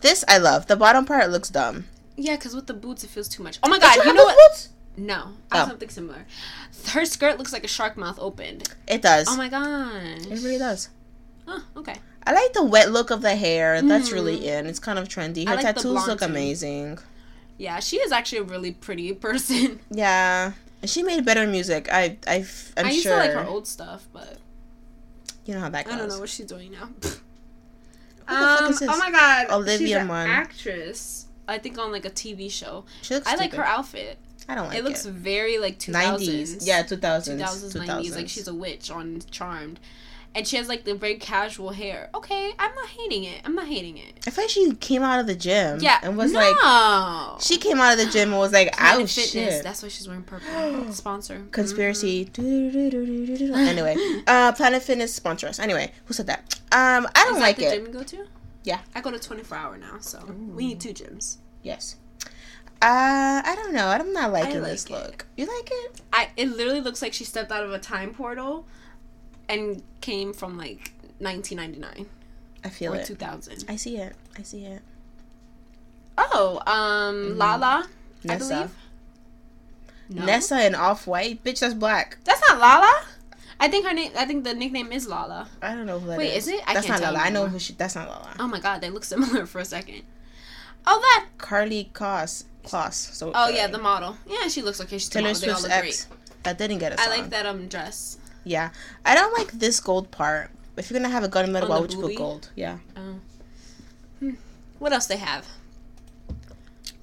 [0.00, 0.66] This I love.
[0.66, 1.86] The bottom part looks dumb.
[2.16, 3.58] Yeah, because with the boots, it feels too much.
[3.62, 4.36] Oh my god, she you have know what?
[4.50, 4.68] boots?
[4.96, 5.70] No, I have Oh.
[5.70, 6.26] something similar.
[6.88, 8.68] Her skirt looks like a shark mouth opened.
[8.88, 9.26] It does.
[9.28, 10.26] Oh my gosh.
[10.26, 10.88] it really does.
[11.46, 11.94] Oh, okay.
[12.26, 13.80] I like the wet look of the hair.
[13.80, 14.12] That's Mhm.
[14.14, 14.66] really in.
[14.66, 15.48] It's kind of trendy.
[15.48, 16.24] Her like tattoos look too.
[16.26, 16.98] amazing.
[17.58, 19.80] Yeah, she is actually a really pretty person.
[19.90, 20.52] Yeah.
[20.84, 21.88] She made better music.
[21.92, 23.12] I, I, I'm I used sure.
[23.14, 24.38] to like her old stuff, but
[25.44, 25.94] You know how that goes.
[25.94, 26.88] I don't know what she's doing now.
[28.28, 28.34] Who
[28.68, 30.28] the fuck um, oh my god, Olivia she's an Munn.
[30.28, 31.26] actress.
[31.48, 32.84] I think on like a TV show.
[33.02, 34.18] She looks I like her outfit.
[34.48, 36.18] I don't like it It looks very like 2000s.
[36.20, 36.66] 90s.
[36.66, 37.40] Yeah, 2000s.
[37.40, 38.14] 2000s, 90s.
[38.14, 39.80] Like she's a witch on Charmed.
[40.34, 42.10] And she has like the very casual hair.
[42.14, 43.40] Okay, I'm not hating it.
[43.44, 44.20] I'm not hating it.
[44.26, 45.80] I feel like she came out of the gym.
[45.80, 45.98] Yeah.
[46.02, 47.30] And was like, no.
[47.32, 49.30] like, she came out of the gym and was like, Planet oh Fitness.
[49.30, 49.64] shit.
[49.64, 50.92] That's why she's wearing purple.
[50.92, 51.46] Sponsor.
[51.50, 52.26] Conspiracy.
[52.26, 53.54] Do-do-do-do-do-do-do.
[53.54, 55.58] Anyway, uh, Planet Fitness sponsor us.
[55.58, 56.60] Anyway, who said that?
[56.70, 57.74] Um, I don't Is like the it.
[57.74, 58.26] gym you go to?
[58.64, 58.80] Yeah.
[58.94, 60.22] I go to 24 hour now, so
[60.54, 61.38] we need two gyms.
[61.62, 61.96] Yes.
[62.80, 63.88] Uh, I don't know.
[63.88, 64.90] I'm not liking like this it.
[64.90, 65.26] look.
[65.36, 66.00] You like it?
[66.12, 68.66] I it literally looks like she stepped out of a time portal
[69.48, 72.06] and came from like 1999
[72.64, 73.06] I feel it.
[73.06, 73.64] 2000.
[73.68, 74.14] I see it.
[74.36, 74.82] I see it.
[76.16, 78.54] Oh, um, Lala, I Nessa.
[78.54, 78.74] believe.
[80.10, 81.44] No, Nessa and Off White.
[81.44, 82.18] Bitch, that's black.
[82.24, 83.04] that's not Lala.
[83.60, 84.12] I think her name.
[84.16, 85.48] I think the nickname is Lala.
[85.62, 86.60] I don't know who that Wait, is it?
[86.66, 87.18] I that's not Lala.
[87.18, 87.72] I know who she.
[87.74, 88.34] That's not Lala.
[88.38, 90.02] Oh my god, they look similar for a second.
[90.86, 91.28] Oh, that.
[91.38, 92.44] Karlie Kloss.
[92.64, 92.94] Kloss.
[92.94, 93.32] So.
[93.34, 94.16] Oh yeah, the model.
[94.26, 94.98] Yeah, she looks okay.
[94.98, 96.04] She's Taylor They all Swift's ex.
[96.06, 96.18] great.
[96.44, 97.00] That didn't get us.
[97.00, 98.18] I like that um dress.
[98.48, 98.70] Yeah,
[99.04, 100.50] I don't like this gold part.
[100.76, 102.50] If you're gonna have a gunmetal, why would you put gold?
[102.56, 103.16] Yeah, Oh.
[104.20, 104.30] Hmm.
[104.78, 105.46] What else they have?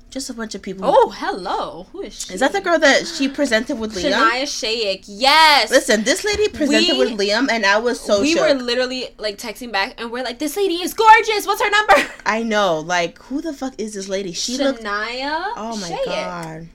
[0.09, 0.85] just a bunch of people.
[0.85, 1.87] Oh, hello.
[1.91, 2.33] Who is she?
[2.35, 4.13] is that the girl that she presented with Liam?
[4.13, 5.03] Shanina Shaik.
[5.07, 5.69] Yes.
[5.69, 8.39] Listen, this lady presented We- with Liam, and I was so we shook.
[8.47, 11.45] were literally like texting back, and we're like, "This lady is gorgeous.
[11.45, 14.31] What's her number?" I know, like, who the fuck is this lady?
[14.31, 14.83] She looked.
[14.83, 15.51] Shanina.
[15.57, 16.05] Oh my Shaik.
[16.05, 16.67] god.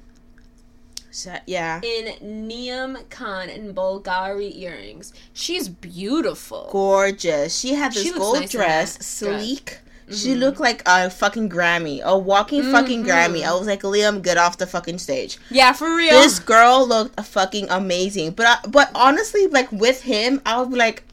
[1.47, 1.81] Yeah.
[1.83, 5.13] In Naeem Khan and Bulgari earrings.
[5.33, 6.69] She's beautiful.
[6.73, 7.59] Gorgeous.
[7.59, 9.43] She had this She gold nice dress, that dress.
[9.43, 9.79] sleek.
[10.11, 10.39] She Mhm.
[10.41, 13.09] looked like a fucking Grammy, a walking fucking Mhm.
[13.09, 13.45] Grammy.
[13.45, 15.39] I was like, Liam, get off the fucking stage.
[15.51, 16.11] Yeah, for real.
[16.21, 18.33] This girl looked fucking amazing.
[18.33, 21.05] But I, but honestly, like with him, I would be like,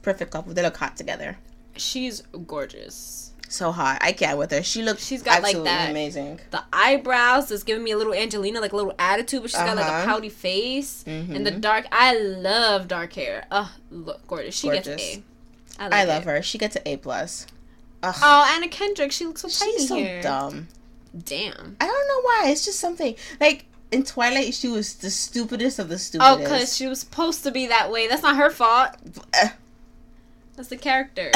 [0.00, 0.54] perfect couple.
[0.54, 1.36] They look hot together.
[1.76, 3.17] She's gorgeous.
[3.50, 3.98] So hot.
[4.02, 4.62] I can't with her.
[4.62, 5.06] She looks.
[5.06, 6.40] She's got, like, absolutely that- amazing.
[6.50, 9.74] The eyebrows is giving me a little Angelina, like a little attitude, but she's got
[9.76, 10.04] like a Uh-huh.
[10.04, 11.02] pouty face.
[11.06, 11.60] And the Mhm.
[11.62, 13.46] dark, I love dark hair.
[13.50, 14.54] Oh, look, gorgeous.
[14.54, 15.16] She gets Gorgeous.
[15.16, 15.22] A.
[15.80, 16.26] I, like I love it.
[16.26, 16.42] her.
[16.42, 17.46] She gets an A plus.
[18.02, 18.14] Ugh.
[18.22, 20.20] Oh, Anna Kendrick, she looks so tiny She's so here.
[20.22, 20.68] dumb.
[21.24, 21.76] Damn.
[21.80, 22.44] I don't know why.
[22.50, 24.52] It's just something like in Twilight.
[24.54, 26.32] She was the stupidest of the stupidest.
[26.34, 28.06] Oh, because she was supposed to be that way.
[28.08, 28.90] That's not her fault.
[29.32, 29.48] Eh.
[30.54, 31.30] That's the character.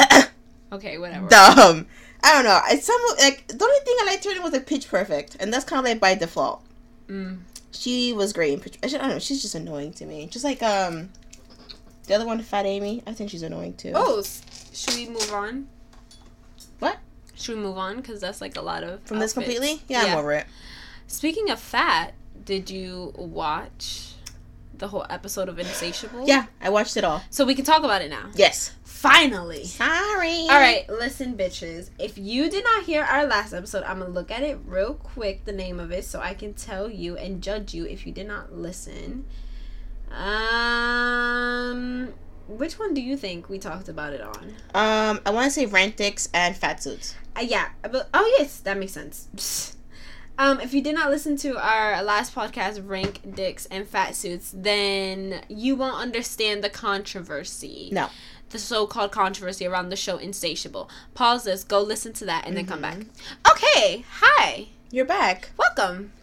[0.73, 1.27] Okay, whatever.
[1.27, 1.87] dumb.
[2.23, 2.59] I don't know.
[2.69, 5.51] It's some like the only thing I liked her in was like Pitch Perfect, and
[5.53, 6.63] that's kind of like by default.
[7.07, 7.39] Mm.
[7.71, 8.77] She was great in Pitch.
[8.83, 9.19] I don't know.
[9.19, 10.27] She's just annoying to me.
[10.27, 11.09] Just like um,
[12.07, 13.03] the other one, Fat Amy.
[13.05, 13.91] I think she's annoying too.
[13.93, 14.23] Oh,
[14.73, 15.67] should we move on?
[16.79, 16.97] What?
[17.35, 17.97] Should we move on?
[17.97, 19.01] Because that's like a lot of.
[19.03, 19.81] from this completely?
[19.87, 20.11] Yeah, Yeah.
[20.13, 20.45] I'm over it.
[21.07, 22.13] Speaking of fat,
[22.45, 24.13] did you watch
[24.77, 26.25] the whole episode of Insatiable?
[26.27, 27.21] Yeah, I watched it all.
[27.29, 28.29] So we can talk about it now.
[28.35, 28.71] Yes.
[29.03, 29.65] Finally.
[29.65, 30.43] Sorry.
[30.43, 31.89] All right, listen, bitches.
[31.99, 35.43] If you did not hear our last episode, I'm gonna look at it real quick,
[35.43, 38.27] the name of it, so I can tell you and judge you if you did
[38.27, 39.25] not listen.
[40.09, 42.13] Um,
[42.47, 44.55] which one do you think we talked about it on?
[44.73, 47.13] Um, I want to say Rantix and Fat Suits.
[47.35, 49.75] Uh, yeah, but oh yes, that makes sense.
[50.35, 54.51] Um, if you did not listen to our last podcast, Rank Dicks and Fat Suits,
[54.55, 57.89] then you won't understand the controversy.
[57.91, 58.09] No.
[58.53, 60.87] The so-called controversy around the show Insatiable.
[61.15, 62.97] Pause this, go listen to that, and then come back.
[62.99, 63.07] Mhm.
[63.51, 65.49] Okay, hi, You're back.
[65.57, 66.13] welcome.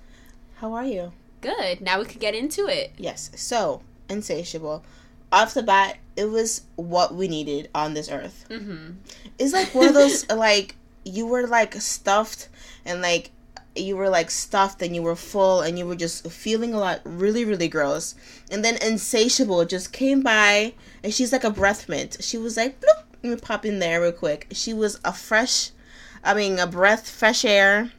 [0.58, 1.12] How are you?
[1.40, 1.80] Good.
[1.80, 2.92] Now we can get into it.
[2.96, 3.30] Yes.
[3.34, 4.84] So, Insatiable.
[5.32, 8.44] Off the bat, it was what we needed on this earth.
[8.48, 8.92] Mm-hmm.
[9.38, 12.48] It's like one of those like you were like stuffed
[12.84, 13.30] and like
[13.80, 17.00] you were like stuffed and you were full and you were just feeling a lot
[17.04, 18.14] really really gross.
[18.50, 22.16] And then insatiable just came by and she's like a breath mint.
[22.20, 24.46] She was like bloop let me pop in there real quick.
[24.52, 25.70] She was a fresh
[26.22, 27.92] i mean a breath fresh air.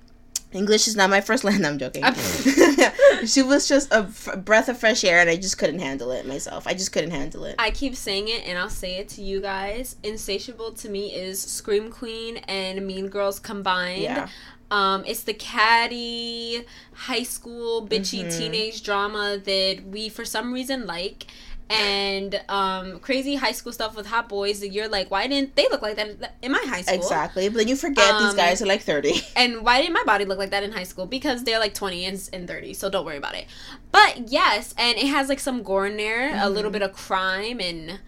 [0.54, 1.66] English is not my first language.
[1.66, 2.04] I'm joking.
[3.26, 6.26] She was just a f- breath of fresh air and i just couldn't handle it
[6.26, 6.66] myself.
[6.66, 7.56] I just couldn't handle it.
[7.60, 9.96] I keep saying it, and I'll say it to you guys.
[10.02, 14.02] Insatiable to me is Scream Queen and Mean Girls combined.
[14.02, 14.28] yeah
[14.72, 18.38] Um, it's the catty high school bitchy Mhm.
[18.38, 21.28] teenage drama that we for some reason like.
[21.70, 25.68] And um, crazy high school stuff with hot boys that you're like, why didn't they
[25.72, 26.96] look like that in my high school?
[26.96, 30.04] exactly but then you forget these Um, guys are like 30 And why didn't my
[30.06, 31.06] body look like that in high school?
[31.06, 33.46] Because they're like 20 and, and 30, so don't worry about it.
[33.94, 36.74] But yes, and it has like some gore in there, a little Mhm.
[36.74, 38.00] bit of crime, and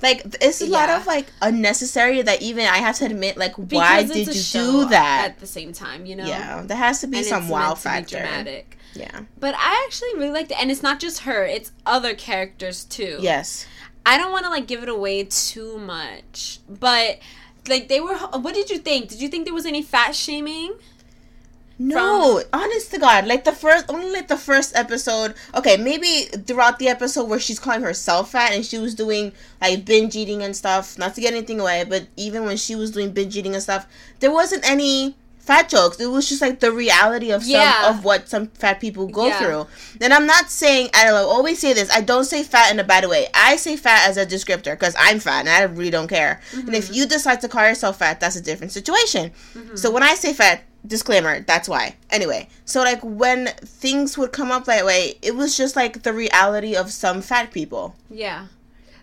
[0.00, 4.04] Like it's a lot of like unnecessary that even I have to admit like why
[4.04, 5.30] did you do that?
[5.30, 6.24] at the same time, you know?
[6.24, 8.16] Yeah, there has to be And some wow meant to be factor.
[8.18, 8.78] dramatic.
[8.94, 9.20] Yeah.
[9.38, 13.18] But I actually really liked it, and it's not just her; it's other characters too.
[13.20, 13.66] Yes.
[14.06, 17.18] I don't want to like give it away too much, but
[17.68, 18.16] like they were.
[18.16, 19.08] What did you think?
[19.08, 20.74] Did you think there was any fat shaming?
[21.78, 25.34] No, honest to God, like the first, only like the first episode.
[25.54, 29.84] Okay, maybe throughout the episode where she's calling herself fat and she was doing like
[29.84, 30.98] binge eating and stuff.
[30.98, 33.86] Not to get anything away, but even when she was doing binge eating and stuff,
[34.20, 35.98] there wasn't any fat jokes.
[35.98, 37.82] It was just like the reality of Yeah.
[37.84, 39.38] some of what some fat people go Yeah.
[39.38, 39.66] through.
[40.00, 41.88] And I'm not saying I don't always say this.
[41.94, 43.28] I don't say fat in a bad way.
[43.32, 46.40] I say fat as a descriptor because I'm fat and I really don't care.
[46.52, 46.74] And Mm-hmm.
[46.74, 49.30] if you decide to call yourself fat, that's a different situation.
[49.56, 49.76] Mm-hmm.
[49.76, 51.96] So when I say fat, disclaimer, that's why.
[52.10, 56.12] Anyway, so like when things would come up that way, it was just like the
[56.12, 57.94] reality of some fat people.
[58.10, 58.46] Yeah,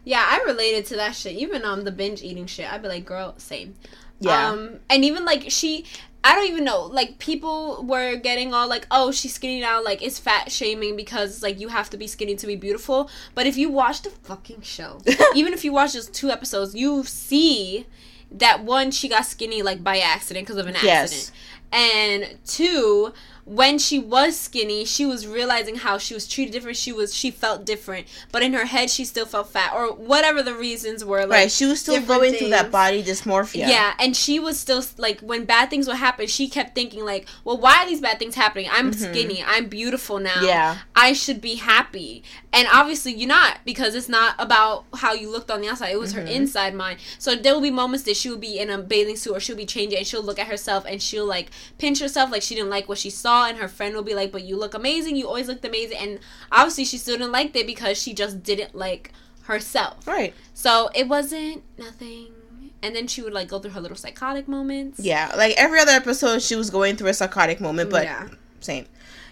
[0.04, 1.34] yeah, I related to that shit.
[1.34, 3.76] Even um the binge eating shit, I'd be like, girl, same.
[4.20, 4.50] Yeah.
[4.50, 5.86] Um, and even like she,
[6.24, 6.84] I don't even know.
[6.84, 9.84] Like people were getting all like, oh, she's skinny now.
[9.84, 13.10] Like it's fat shaming because like you have to be skinny to be beautiful.
[13.34, 15.02] But if you watch the fucking show,
[15.36, 17.88] even if you watch just two episodes, you see
[18.32, 21.12] that one she got skinny like by accident because of an accident.
[21.12, 21.32] Yes.
[21.72, 23.14] And two.
[23.46, 26.78] When she was skinny, she was realizing how she was treated different.
[26.78, 30.42] She was she felt different, but in her head, she still felt fat, or whatever
[30.42, 31.22] the reasons were.
[31.22, 33.68] Like, right, she was still going through that body dysmorphia.
[33.68, 33.94] Yeah.
[34.00, 37.58] and she was still like when bad things would happen, she kept thinking like, "Well,
[37.60, 38.68] why are these bad things happening?
[38.72, 39.44] I'm skinny.
[39.46, 40.32] I'm beautiful now.
[40.36, 40.46] Mm-hmm.
[40.46, 40.78] Yeah.
[40.96, 45.52] I should be happy." And obviously, you're not because it's not about how you looked
[45.52, 45.90] on the outside.
[45.92, 46.28] It was Mm-hmm.
[46.28, 47.00] her inside mind.
[47.20, 49.58] So there will be moments that she will be in a bathing suit or she'll
[49.58, 52.70] be changing and she'll look at herself and she'll like pinch herself like she didn't
[52.70, 55.16] like what she saw, and her friend will be like, "But you look amazing.
[55.16, 56.20] You always looked amazing." And
[56.52, 59.12] obviously, she still didn't like it because she just didn't like
[59.44, 60.08] herself.
[60.08, 60.34] Right.
[60.54, 62.34] So it wasn't nothing.
[62.82, 65.00] And then she would like go through her little psychotic moments.
[65.00, 65.34] Yeah.
[65.36, 68.28] Like every other episode, she was going through a psychotic moment, but yeah.
[68.60, 68.86] same.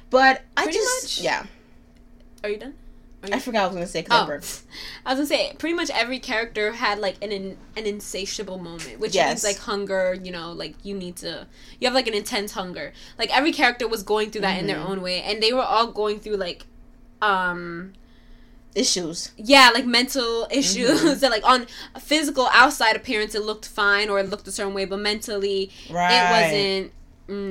[0.09, 1.23] But I just much.
[1.23, 1.45] yeah.
[2.43, 2.73] Are you done?
[3.31, 4.61] I forgot I was gonna say I Oh, burped.
[5.05, 8.99] I was gonna say pretty much every character had like an in, an insatiable moment,
[8.99, 9.29] which Yes.
[9.29, 10.17] means like hunger.
[10.21, 11.47] You know, like you need to
[11.79, 12.91] you have like an intense hunger.
[13.17, 14.89] Like every character was going through that in their Mhm.
[14.89, 16.65] own way, and they were all going through like,
[17.21, 17.93] um,
[18.75, 19.31] Issues.
[19.37, 20.99] yeah, like mental issues.
[21.01, 21.19] Mm-hmm.
[21.21, 24.73] that like on a physical outside appearance, it looked fine or it looked a certain
[24.73, 26.11] way, but mentally Right.
[26.11, 26.91] it wasn't.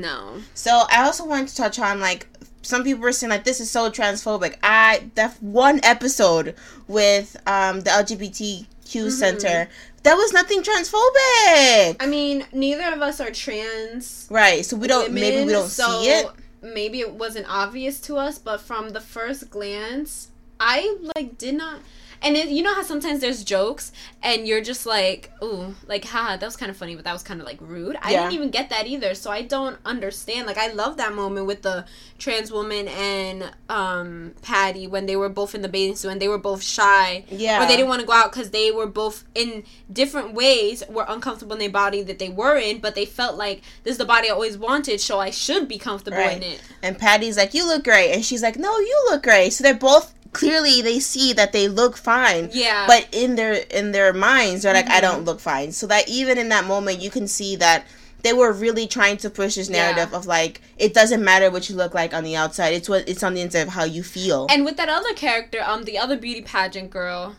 [0.03, 0.43] No.
[0.55, 2.27] So I also wanted to touch on like
[2.63, 4.57] some people were saying like this is so transphobic.
[4.63, 6.55] I that one episode
[6.89, 9.09] with um the LGBTQ Mm-hmm.
[9.09, 9.69] center
[10.03, 11.97] that was nothing transphobic.
[12.01, 14.27] I mean, neither of us are trans.
[14.31, 14.67] Right.
[14.67, 16.27] So we don't maybe we don't so see it.
[16.61, 20.29] Maybe it wasn't obvious to us, but from the first glance,
[20.61, 21.81] I like did not.
[22.25, 23.91] And it, you know how sometimes there's jokes
[24.23, 27.23] and you're just like, ooh, like, haha, that was kind of funny, but that was
[27.23, 27.97] kind of like rude.
[28.01, 28.21] I Yeah.
[28.23, 30.47] didn't even get that either, so I don't understand.
[30.47, 31.85] Like, I love that moment with the
[32.19, 36.29] trans woman and um, Patty when they were both in the bathing suit and they
[36.29, 37.63] were both shy Yeah.
[37.63, 41.05] or they didn't want to go out because they were both in different ways were
[41.09, 44.05] uncomfortable in their body that they were in but they felt like this is the
[44.05, 46.37] body i always wanted so i should be comfortable Right.
[46.37, 49.53] in it And Patty's like, "You look great," and she's like, "No, you look great."
[49.53, 53.93] So they're both clearly they see that they look fine, yeah but in their in
[53.93, 55.03] their minds they're like, "I Mhm.
[55.03, 57.85] don't look fine." So that even in that moment, you can see that
[58.23, 59.91] they were really trying to push this Yeah.
[59.93, 63.09] narrative of like it doesn't matter what you look like on the outside; it's what
[63.09, 64.47] it's on the inside of how you feel.
[64.51, 67.37] and with that other character um the other beauty pageant girl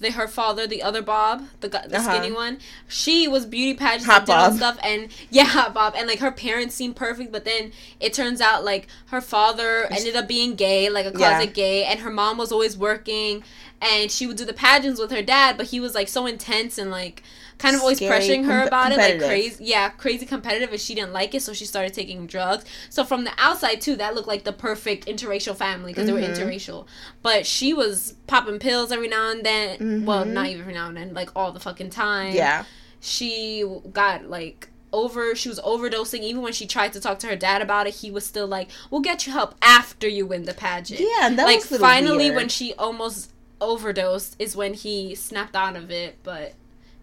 [0.00, 2.12] the her father, the other Bob, the the Uh-huh.
[2.12, 4.56] skinny one, she was beauty pageant Hot and did all Bob.
[4.56, 8.40] stuff, and yeah, Hot Bob, and like her parents seemed perfect, but then it turns
[8.40, 11.52] out like her father ended up being gay, like a closet Yeah.
[11.52, 13.42] gay, and her mom was always working,
[13.80, 16.78] and she would do the pageants with her dad, but he was like so intense
[16.78, 17.22] and like
[17.58, 20.94] kind of always pressuring her com- about it, like crazy, yeah, crazy competitive, and she
[20.94, 22.64] didn't like it, so she started taking drugs.
[22.88, 26.20] So from the outside too, that looked like the perfect interracial family because they were
[26.20, 26.36] Mhm.
[26.36, 26.86] interracial,
[27.22, 30.04] but she was popping pills every now and then.
[30.06, 30.28] Well, Mhm.
[30.32, 32.34] not even every now and then, like all the fucking time.
[32.34, 32.64] yeah,
[33.00, 37.36] She got like over she was overdosing even when she tried to talk to her
[37.36, 40.54] dad about it he was still like we'll get you help after you win the
[40.54, 42.36] pageant yeah, and that like finally weird.
[42.36, 46.54] when she almost overdosed is when he snapped out of it but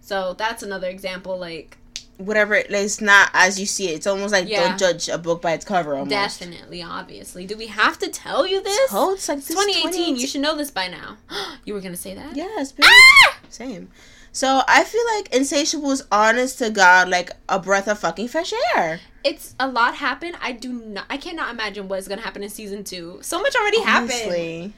[0.06, 1.78] so that's another example like
[2.18, 3.96] whatever it is not as you see it.
[3.96, 4.70] It's almost like Yeah.
[4.70, 5.94] don't judge a book by its cover.
[5.96, 6.12] Almost.
[6.12, 10.16] definitely obviously do we have to tell you this Oh, it's like It's this 2018
[10.16, 11.18] you should know this by now
[11.66, 12.74] you were gonna say that Yes.
[12.82, 13.38] Ah!
[13.50, 13.90] Same.
[14.32, 18.52] So I feel like Insatiable is honest to God, like a breath of fucking fresh
[18.76, 19.00] air.
[19.24, 22.50] it's a lot happened i do not i cannot imagine what is gonna happen in
[22.50, 24.74] season two so much already happened Honestly.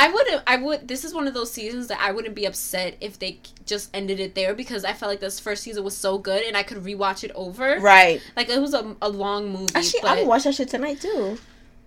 [0.00, 0.42] I wouldn't.
[0.46, 0.86] I would.
[0.86, 4.20] This is one of those seasons that I wouldn't be upset if they just ended
[4.20, 6.78] it there because I felt like this first season was so good and I could
[6.78, 7.78] rewatch it over.
[7.80, 8.22] Right.
[8.36, 9.74] Like it was a, a long movie.
[9.74, 11.36] Actually, but, I'm watch that shit tonight too.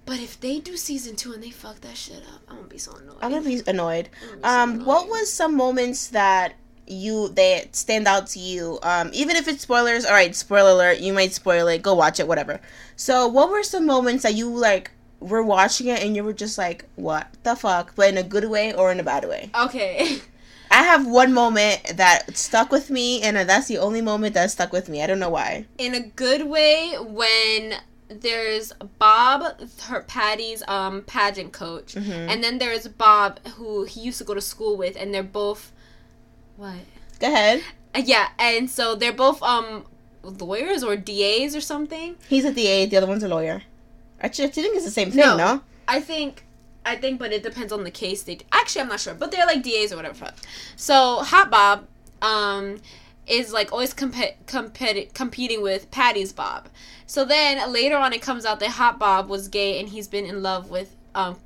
[0.06, 2.78] but if they do season two and they fuck that shit up, I'm gonna be
[2.78, 3.18] so annoyed.
[3.22, 4.10] I'm gonna be annoyed.
[4.20, 5.10] Gonna be so Um, what annoyed.
[5.12, 6.56] was some moments that
[6.88, 8.78] you that stand out to you?
[8.84, 11.00] Um, even if it's spoilers, all right, spoiler alert.
[11.00, 11.82] You might spoil it.
[11.82, 12.60] Go watch it, whatever.
[12.98, 14.92] So, what were some moments that you like
[15.22, 18.50] were watching it and you were just like, "What the fuck?" But in a good
[18.50, 19.50] way or in a bad way?
[19.56, 20.20] Okay.
[20.72, 24.72] I have one moment that stuck with me, and that's the only moment that stuck
[24.74, 25.02] with me.
[25.04, 25.66] I don't know why.
[25.78, 27.76] In a good way, when
[28.08, 29.44] there's Bob,
[29.84, 32.28] her Patty's um pageant coach, Mhm.
[32.30, 35.72] and then there's Bob who he used to go to school with, and they're both
[36.58, 36.76] what?
[37.20, 37.62] Go ahead.
[37.94, 39.86] Uh, yeah, and so they're both um
[40.24, 42.16] lawyers or DAs or something.
[42.30, 42.86] He's a DA.
[42.86, 43.64] The other one's a lawyer.
[44.22, 45.36] Actually, I think it's the same thing, No.
[45.38, 45.62] no?
[45.88, 46.46] I think
[46.86, 49.46] I think but it depends on the case they actually I'm not sure, but they're
[49.46, 50.32] like DAs or whatever.
[50.76, 51.88] So Hot Bob
[52.22, 52.80] um
[53.28, 54.16] is like always comp-
[54.48, 56.70] competi- competing with Patty's Bob.
[57.06, 60.26] So then later on it comes out that Hot Bob was gay and he's been
[60.26, 61.38] in love with um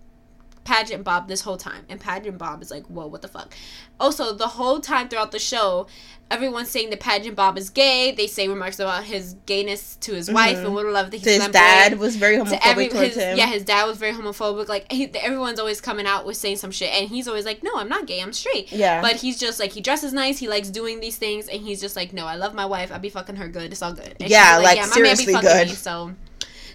[0.66, 1.86] Pageant Bob this whole time.
[1.88, 3.53] And Pageant Bob is like, whoa, what the fuck?
[3.99, 5.86] Also, the whole time throughout the show,
[6.32, 8.11] everyone's saying that Pageant Bob is gay.
[8.11, 10.36] They say remarks about his gayness to his mm-hmm.
[10.36, 13.13] wife and what a love that he's his dad was very homophobic to every, towards
[13.13, 13.38] his, him.
[13.38, 14.68] Yeah, his dad was very homophobic.
[14.68, 17.72] Like he, everyone's always coming out with saying some shit, and he's always like, "No,
[17.76, 18.20] I'm not gay.
[18.20, 19.01] I'm straight." Yeah.
[19.01, 20.39] But he's just like he dresses nice.
[20.39, 22.91] He likes doing these things, and he's just like, "No, I love my wife.
[22.91, 23.72] I be fucking her good.
[23.72, 25.68] It's all good." And Yeah, she's like, my man be seriously fucking good.
[25.68, 26.16] Me, so.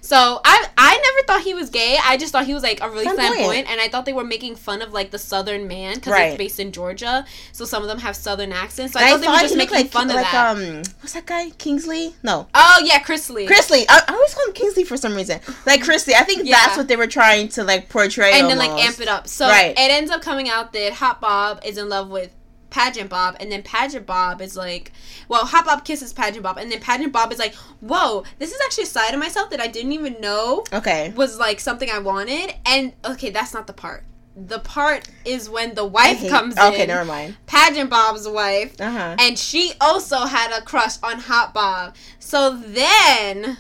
[0.02, 1.96] So I I never thought he was gay.
[2.02, 3.34] I just thought he was like a really Flamboyant.
[3.36, 6.28] flamboyant, and I thought they were making fun of like the Southern man because Right.
[6.30, 8.94] it's based in Georgia, so some of them have Southern accents.
[8.94, 10.56] So I And thought they were just making like, fun of like that.
[10.56, 11.50] um, what's that guy?
[11.50, 12.14] Kingsley?
[12.22, 13.46] No, oh yeah, Chrisley.
[13.46, 13.84] Chrisley.
[13.88, 15.40] I, I always call him Kingsley for some reason.
[15.66, 16.14] Like Chrisley.
[16.14, 16.56] I think Yeah.
[16.56, 18.32] that's what they were trying to like portray.
[18.40, 19.28] and then like amp it up.
[19.28, 19.72] So Right.
[19.72, 22.30] it ends up coming out that Hot Bob is in love with
[22.70, 24.92] Pageant Bob, and then Pageant Bob is like,
[25.28, 28.60] well, Hot Bob kisses Pageant Bob, and then Pageant Bob is like, whoa, this is
[28.64, 31.12] actually a side of myself that I didn't even know Okay.
[31.16, 32.54] was like something I wanted.
[32.66, 34.04] And okay, that's not the part.
[34.36, 37.36] The part is when the wife hate- comes okay, in, Okay, never mind.
[37.46, 39.16] Pageant Bob's wife, Uh huh.
[39.18, 41.96] and she also had a crush on Hot Bob.
[42.20, 43.58] So then,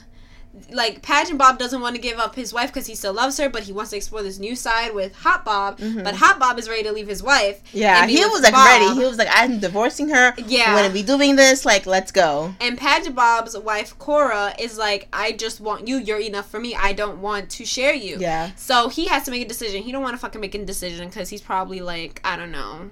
[0.70, 3.48] like, Pageant Bob doesn't want to give up his wife because he still loves her,
[3.48, 5.78] but he wants to explore this new side with Hot Bob.
[5.78, 7.62] But Hot Bob is ready to leave his wife.
[7.64, 7.78] Mm-hmm.
[7.78, 8.66] Yeah, and he was like Bob.
[8.66, 9.00] ready.
[9.00, 10.34] He was like, I'm divorcing her.
[10.46, 10.64] Yeah.
[10.68, 11.64] I'm gonna be doing this.
[11.64, 12.54] Like, let's go.
[12.60, 15.96] And Pageant Bob's wife, Cora, is like, I just want you.
[15.96, 16.74] You're enough for me.
[16.74, 18.18] I don't want to share you.
[18.18, 18.50] Yeah.
[18.56, 19.82] So he has to make a decision.
[19.82, 22.90] He don't want to fucking make a decision because he's probably like, I don't know.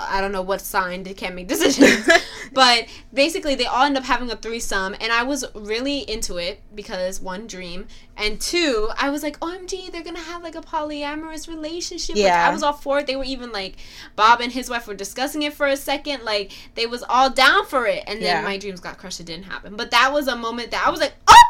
[0.00, 2.08] I don't know what sign they can't make decisions.
[2.52, 6.60] but basically, they all end up having a threesome, and I was really into it
[6.74, 7.86] because one, dream,
[8.16, 12.16] and two, I was like, OMG, they're gonna have like a polyamorous relationship.
[12.16, 12.48] Like, Yeah.
[12.48, 13.06] I was all for it.
[13.06, 13.76] They were even like,
[14.16, 16.24] Bob and his wife were discussing it for a second.
[16.24, 18.42] Like, they was all down for it, and then Yeah.
[18.42, 19.20] my dreams got crushed.
[19.20, 19.76] It didn't happen.
[19.76, 21.43] But that was a moment that I was like, oh, what the fuck?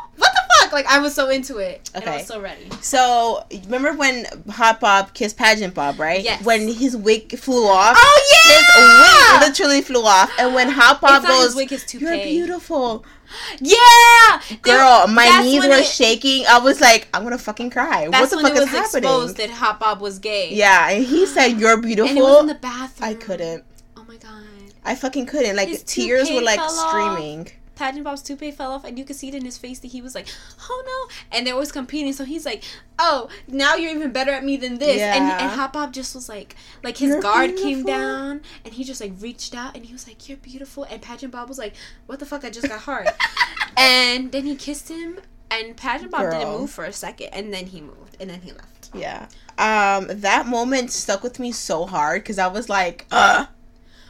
[0.75, 1.91] Like, I was so into it.
[1.95, 2.69] And I was so ready.
[2.83, 6.23] So remember when Hot Bob kissed Pageant Bob, right?
[6.23, 6.45] Yes.
[6.45, 7.97] When his wig flew off.
[7.99, 9.39] Oh yeah!
[9.39, 12.25] His wig literally flew off, and when Hot Bob It's not his goes, wig, "You're
[12.25, 13.05] beautiful,
[13.61, 16.45] Yeah, girl." My knees were it- shaking.
[16.47, 18.09] I was like, "I'm gonna fucking cry.
[18.09, 20.53] What the when fuck is was happening?" exposed that Hot Bob was gay.
[20.53, 23.11] yeah, and he said, "You're beautiful." and it was in the bathroom.
[23.11, 23.65] I couldn't.
[23.97, 24.43] Oh my god.
[24.85, 25.57] I fucking couldn't.
[25.57, 27.41] Like His tears were like streaming.
[27.47, 27.53] off.
[27.75, 30.01] Pageant Bob's toupee fell off, and you could see it in his face that he
[30.01, 30.29] was like,
[30.69, 32.63] "Oh no!" And they're always competing, so he's like,
[32.99, 35.43] "Oh, now you're even better at me than this." And Yeah.
[35.43, 39.01] and Hot Bob just was like, like his You're guard came down, and he just
[39.01, 41.75] like reached out, and he was like, "You're beautiful." And Pageant Bob was like,
[42.07, 42.45] "What the fuck?
[42.45, 43.09] I just got hard."
[43.77, 45.19] and then he kissed him,
[45.51, 48.53] and Pageant Bob didn't move for a second, and then he moved, and then he
[48.53, 48.91] left.
[48.95, 49.27] Yeah.
[49.59, 53.47] Um, that moment stuck with me so hard because I was like, "Uh."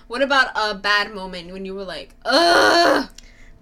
[0.07, 3.09] What about a bad moment when you were like, "Ugh"?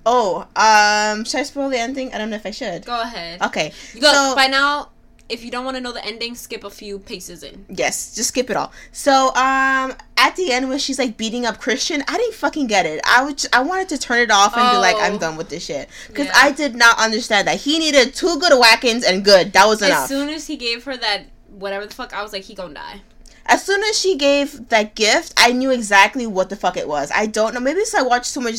[0.05, 2.13] Oh, um, should I spoil the ending?
[2.13, 2.85] I don't know if I should.
[2.85, 3.41] Go ahead.
[3.43, 3.73] Okay.
[3.95, 4.89] Look, so by now,
[5.29, 7.65] if you don't want to know the ending, skip a few paces in.
[7.69, 8.73] yes, just skip it all.
[8.91, 12.85] So, um, at the end when she's like beating up Christian, I didn't fucking get
[12.85, 13.01] it.
[13.07, 15.03] I would, I wanted to turn it off and be like, Oh.
[15.03, 16.33] I'm done with this shit because Yeah.
[16.35, 19.53] I did not understand that he needed two good whackings and good.
[19.53, 20.03] That was enough.
[20.05, 22.75] As soon as he gave her that whatever the fuck, I was like, he gonna
[22.75, 23.01] die.
[23.47, 27.11] as soon as she gave that gift, I knew exactly what the fuck it was.
[27.15, 27.61] I don't know.
[27.61, 28.57] Maybe it's I watched too much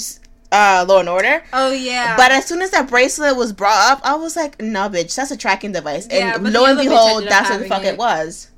[0.53, 1.43] uh Law and Order.
[1.51, 2.15] Oh yeah.
[2.15, 5.31] But as soon as that bracelet was brought up, I was like, "No, bitch, that's
[5.31, 7.97] a tracking device." Yeah, and lo and behold, that's what the fuck it, it.
[7.97, 8.49] was.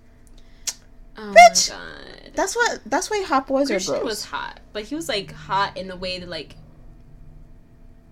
[1.18, 1.72] oh bitch.
[1.72, 2.32] my god.
[2.36, 2.82] That's what.
[2.86, 4.10] That's why hot boys Christian are gross.
[4.10, 6.56] was hot, but he was like hot in a way that like.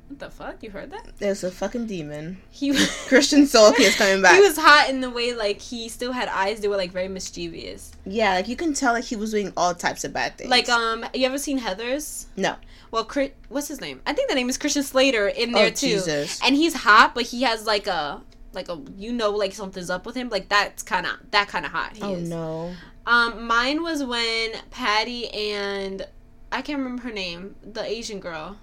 [0.07, 0.61] What the fuck?
[0.61, 1.17] You heard that?
[1.17, 2.37] There's a fucking demon.
[2.51, 2.87] He was.
[3.07, 4.35] Christian Solke is coming back.
[4.35, 7.07] He was hot in the way like he still had eyes that were like very
[7.07, 7.91] mischievous.
[8.05, 10.49] yeah, like you can tell like he was doing all types of bad things.
[10.49, 12.27] Like um, you ever seen Heather's?
[12.35, 12.55] no.
[12.91, 14.01] Well, Chris, what's his name?
[14.05, 15.87] I think the name is Christian Slater in there oh too.
[15.87, 16.39] Jesus.
[16.43, 20.05] and he's hot, but he has like a like a you know like something's up
[20.05, 20.29] with him.
[20.29, 21.97] Like that's kind of that kind of hot.
[22.03, 22.29] Oh is.
[22.29, 22.73] no.
[23.07, 26.05] Um, mine was when Patty and
[26.51, 28.57] I can't remember her name, the Asian girl.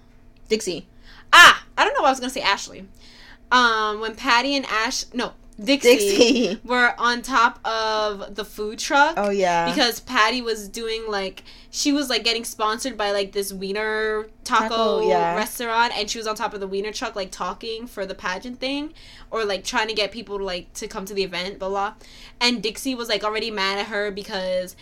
[0.47, 0.87] Dixie.
[1.33, 2.01] Ah, I don't know.
[2.01, 2.87] Why I was gonna say Ashley.
[3.51, 6.61] Um, when Patty and Ash, no, Dixie, Dixie.
[6.63, 9.15] were on top of the food truck.
[9.17, 9.69] Oh yeah.
[9.69, 14.69] Because Patty was doing like she was like getting sponsored by like this wiener taco,
[14.69, 15.35] Taco, yeah.
[15.35, 18.59] restaurant, and she was on top of the wiener truck like talking for the pageant
[18.59, 18.93] thing,
[19.29, 21.93] or like trying to get people to like to come to the event, blah blah.
[22.39, 24.75] And Dixie was like already mad at her because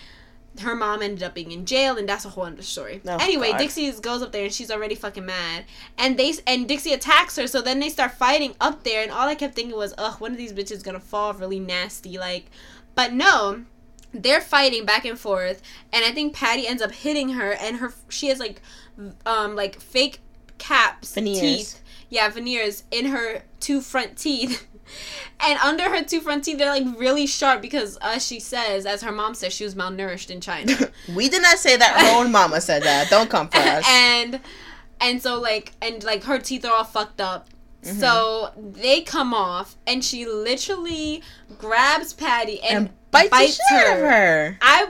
[0.62, 3.02] her mom ended up being in jail, and that's a whole other story.
[3.08, 3.58] Oh, anyway, God.
[3.60, 5.66] Dixie goes up there and she's already fucking mad,
[5.98, 7.48] and they and Dixie attacks her.
[7.48, 10.32] So then they start fighting up there, and all I kept thinking was, ugh, one
[10.32, 12.46] of these bitches gonna fall really nasty, like.
[12.96, 13.64] But no,
[14.14, 15.62] they're fighting back and forth,
[15.94, 18.62] and I think Patty ends up hitting her, and her she has like,
[19.26, 20.20] um, like fake
[20.58, 21.40] caps, Veneers.
[21.40, 24.66] teeth, yeah, veneers in her two front teeth.
[25.40, 29.02] and under her two front teeth, they're like really sharp because, as she says, as
[29.02, 30.74] her mom says, she was malnourished in China.
[31.16, 31.98] we did not say that.
[31.98, 33.10] Her own mama said that.
[33.10, 33.86] Don't come for us.
[33.88, 34.40] and
[35.02, 37.50] and so like and like her teeth are all fucked up.
[37.84, 38.00] Mm-hmm.
[38.00, 41.24] So they come off, and she literally
[41.58, 44.58] grabs Patty and, and bites, bites the shit out of her.
[44.62, 44.90] I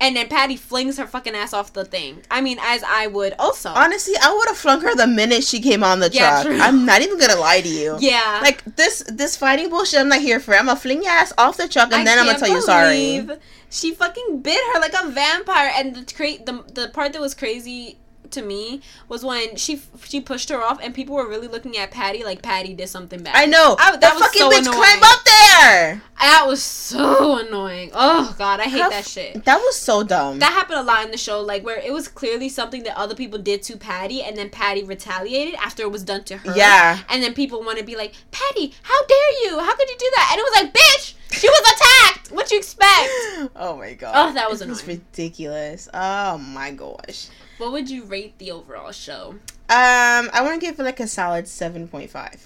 [0.00, 2.22] and then Patty flings her fucking ass off the thing.
[2.30, 3.68] I mean, as I would also.
[3.70, 6.46] Honestly, I would have flung her the minute she came on the Yeah, truck.
[6.46, 6.58] true.
[6.60, 7.96] I'm not even gonna lie to you.
[8.00, 8.40] yeah.
[8.42, 10.54] Like this this fighting bullshit I'm not here for.
[10.56, 12.60] I'm gonna fling your ass off the truck and I then I'm gonna tell you
[12.62, 13.28] sorry.
[13.72, 17.34] She fucking bit her like a vampire, and the cra- the the part that was
[17.34, 17.99] crazy
[18.32, 21.90] to me was when she she pushed her off, and people were really looking at
[21.90, 23.34] Patty like Patty did something bad.
[23.36, 23.76] I know.
[23.78, 24.76] I- that fucking so bitch annoying.
[24.76, 26.02] climb up there.
[26.20, 27.90] That was so annoying.
[27.94, 29.44] Oh god, I hate How that shit.
[29.44, 30.38] That was so dumb.
[30.38, 33.14] That happened a lot in the show, like where it was clearly something that other
[33.14, 36.56] people did to Patty, and then Patty retaliated after it was done to her.
[36.56, 36.98] Yeah.
[37.08, 39.58] And then people want to be like, Patty, how dare you?
[39.58, 40.28] How could you do that?
[40.32, 42.30] And it was like, bitch, she was attacked.
[42.32, 43.10] What you expect?
[43.56, 44.12] oh my god.
[44.14, 45.00] Oh, that was It was annoying.
[45.12, 45.88] ridiculous.
[45.92, 47.28] Oh my gosh.
[47.60, 49.32] What would you rate the overall show?
[49.68, 52.40] Um, I want to give it like a solid seven point five.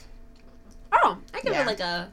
[0.93, 1.63] Oh, I give Yeah.
[1.63, 2.11] it like a,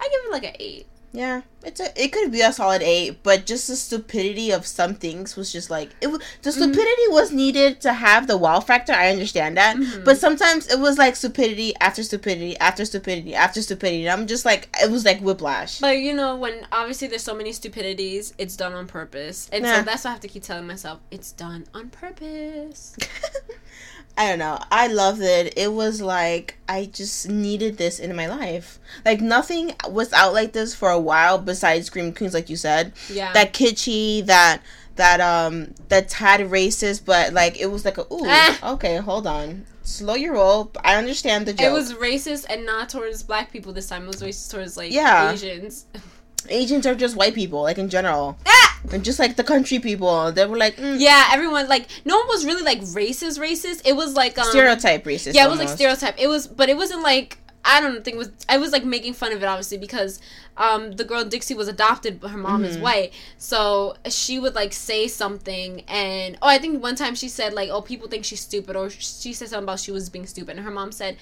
[0.00, 0.86] I give it like an eight.
[1.16, 1.88] Yeah, it's a.
[1.98, 5.70] It could be a solid eight, but just the stupidity of some things was just
[5.70, 6.08] like it.
[6.08, 6.60] Was, the Mm-hmm.
[6.60, 8.92] stupidity was needed to have the wow factor.
[8.92, 10.04] I understand that, Mhm.
[10.04, 14.06] but sometimes it was like stupidity after stupidity after stupidity after stupidity.
[14.06, 15.78] And I'm just like it was like whiplash.
[15.80, 19.78] But you know, when obviously there's so many stupidities, it's done on purpose, and Yeah.
[19.78, 22.94] so that's why I have to keep telling myself it's done on purpose.
[24.18, 24.58] I don't know.
[24.70, 25.54] I loved it.
[25.58, 28.78] It was like I just needed this in my life.
[29.04, 32.92] Like nothing was out like this for a while besides Scream Queens, like you said.
[33.10, 33.32] Yeah.
[33.34, 34.62] That kitschy, that
[34.96, 38.22] that um that tad racist, but like it was like a ooh.
[38.24, 38.58] Ah.
[38.74, 39.66] Okay, hold on.
[39.82, 40.72] Slow your roll.
[40.82, 41.66] I understand the joke.
[41.66, 44.04] It was racist and not towards black people this time.
[44.04, 45.30] It was racist towards like Yeah.
[45.32, 45.86] Asians.
[46.50, 48.80] Asians are just white people, like in general, ah!
[48.92, 50.32] and just like the country people.
[50.32, 53.82] They were like mm, Yeah, everyone like no one was really like racist racist.
[53.86, 55.34] It was like um, stereotype racist.
[55.34, 56.14] Yeah, it was like stereotype.
[56.18, 57.38] It was, but it wasn't like
[57.68, 58.30] I don't think it was.
[58.48, 60.20] I was like making fun of it obviously because
[60.56, 62.80] um the girl Dixie was adopted, but her mom is Mhm.
[62.82, 67.52] white, so she would like say something and oh I think one time she said
[67.54, 70.56] like oh people think she's stupid or she said something about she was being stupid
[70.56, 71.16] and her mom said.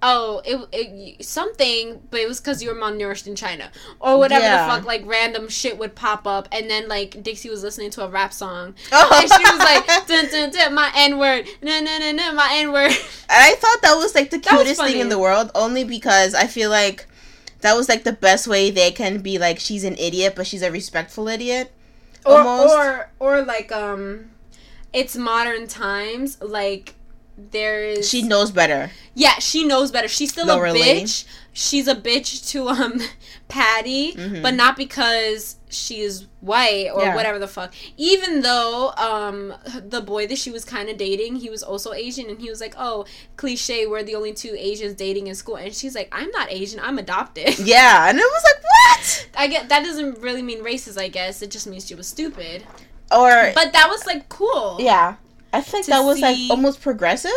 [0.00, 4.44] Oh, it, it something, but it was because you were malnourished in China, or whatever
[4.44, 4.64] Yeah.
[4.66, 4.84] the fuck.
[4.86, 8.32] Like random shit would pop up, and then like Dixie was listening to a rap
[8.32, 9.10] song, Oh.
[9.20, 12.48] and she was like, dun, dun, dun, "My N word, no, no, no, no, my
[12.52, 12.96] N word." And
[13.30, 16.70] I thought that was like the cutest thing in the world, only because I feel
[16.70, 17.06] like
[17.62, 20.62] that was like the best way they can be like she's an idiot, but she's
[20.62, 21.72] a respectful idiot.
[22.24, 22.72] or Almost.
[22.74, 24.30] or or like um
[24.92, 26.94] it's modern times like
[27.50, 28.90] there is She knows better.
[29.14, 30.08] yeah she knows better.
[30.08, 31.24] She's still Lower a bitch.
[31.52, 33.00] She's a bitch to um
[33.48, 34.42] patty Mhm.
[34.42, 37.14] but not because she is white or Yeah.
[37.14, 37.74] whatever the fuck.
[37.96, 39.54] Even though um
[39.88, 42.60] the boy that she was kind of dating he was also asian and he was
[42.60, 43.04] like oh
[43.36, 45.56] cliche we're the only two asians dating in school.
[45.56, 47.58] And she's like i'm not asian i'm adopted.
[47.74, 49.28] Yeah, and it was like what?
[49.36, 51.42] i get that doesn't really mean racist i guess.
[51.42, 52.64] It just means she was stupid.
[53.10, 54.76] Or but that was like cool.
[54.80, 55.16] Yeah,
[55.52, 57.30] I think that was like almost progressive.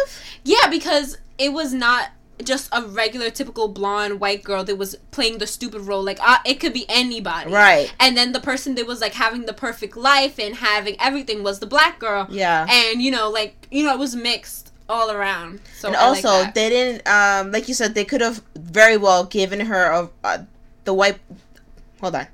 [0.43, 2.09] Yeah, because it was not
[2.43, 6.03] just a regular, typical blonde white girl that was playing the stupid role.
[6.03, 7.51] Like, uh, it could be anybody.
[7.51, 7.93] Right.
[7.99, 11.59] And then the person that was like having the perfect life and having everything was
[11.59, 12.27] the black girl.
[12.29, 12.65] Yeah.
[12.69, 15.61] And you know, like you know, it was mixed all around.
[15.77, 16.55] So and I like also, that.
[16.55, 20.37] they didn't um like you said they could have very well given her a, uh,
[20.83, 21.19] the white.
[22.01, 22.27] Hold on.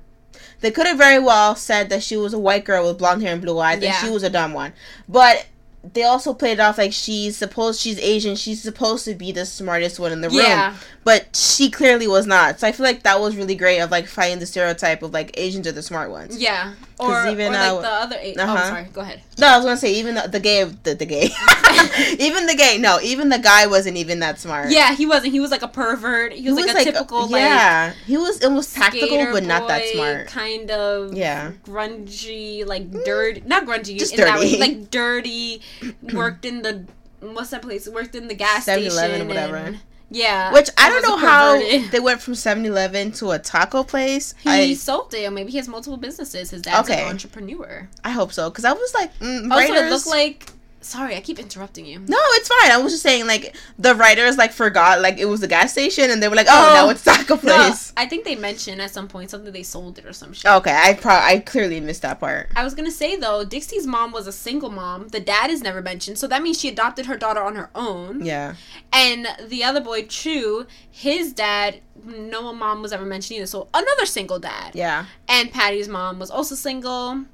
[0.60, 3.32] They could have very well said that she was a white girl with blonde hair
[3.32, 3.90] and blue eyes, Yeah.
[3.90, 4.72] and she was a dumb one.
[5.08, 5.46] But
[5.92, 8.36] they also played it off like she's supposed she's Asian.
[8.36, 10.74] She's supposed to be the smartest one in the room, yeah,
[11.04, 12.58] but she clearly was not.
[12.60, 15.30] So I feel like that was really great of like fighting the stereotype of like
[15.38, 16.38] Asians are the smart ones.
[16.38, 16.74] yeah.
[17.00, 18.16] Or, even, or like uh, the other.
[18.20, 18.52] A- Oh, uh-huh.
[18.54, 18.84] I'm sorry.
[18.92, 19.22] Go ahead.
[19.38, 21.26] No, I was gonna say even the, the gay, the, the gay,
[22.18, 22.76] even the gay.
[22.76, 24.70] No, even the guy wasn't even that smart.
[24.70, 25.32] Yeah, he wasn't.
[25.32, 26.32] He was like a pervert.
[26.32, 27.92] He was, like a typical like yeah.
[28.04, 30.26] he was almost tactical, but not that smart.
[30.26, 31.52] Kind of Yeah.
[31.64, 33.42] grungy, like dirty.
[33.46, 34.58] Not grungy, Just in that way, dirty.
[34.60, 35.62] like dirty.
[36.14, 36.84] Worked in the
[37.20, 37.88] what's that place?
[37.88, 39.56] Worked in the gas 7-Eleven station, or whatever.
[39.56, 41.58] and- yeah, Which I don't know how
[41.90, 44.32] they went from 7-Eleven to a taco place.
[44.42, 46.48] He I sold it, or maybe he has multiple businesses.
[46.50, 47.02] His dad's Okay.
[47.02, 47.90] an entrepreneur.
[48.04, 50.46] I hope so because I was like, mm, Also, it writers- looked like
[50.80, 51.98] Sorry, I keep interrupting you.
[51.98, 52.70] No, it's fine.
[52.70, 56.08] I was just saying, like the writers like forgot like it was a gas station,
[56.10, 58.80] and they were like, "Oh, Oh, now it's Taco place No, I think they mentioned
[58.80, 60.50] at some point something they sold it or some shit.
[60.50, 62.50] Okay, I pro I clearly missed that part.
[62.54, 65.08] I was gonna say though, Dixie's mom was a single mom.
[65.08, 68.24] The dad is never mentioned, so that means she adopted her daughter on her own.
[68.24, 68.54] Yeah,
[68.92, 73.46] And the other boy, Chu, his dad, no mom was ever mentioned either.
[73.46, 74.76] So another single dad.
[74.76, 75.06] yeah.
[75.28, 77.24] And Patty's mom was also single.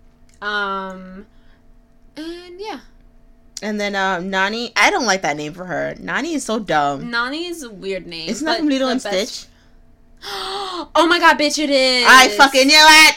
[0.41, 1.27] Um,
[2.17, 2.81] and yeah,
[3.63, 5.95] And then um, Nani, I don't like that name for her.
[5.99, 7.11] Nani is so dumb.
[7.11, 8.29] Nani is a weird name.
[8.29, 9.47] It's not from Lilo and Stitch.
[10.25, 11.59] oh my god, bitch!
[11.59, 12.07] It is.
[12.09, 13.17] I fucking knew it.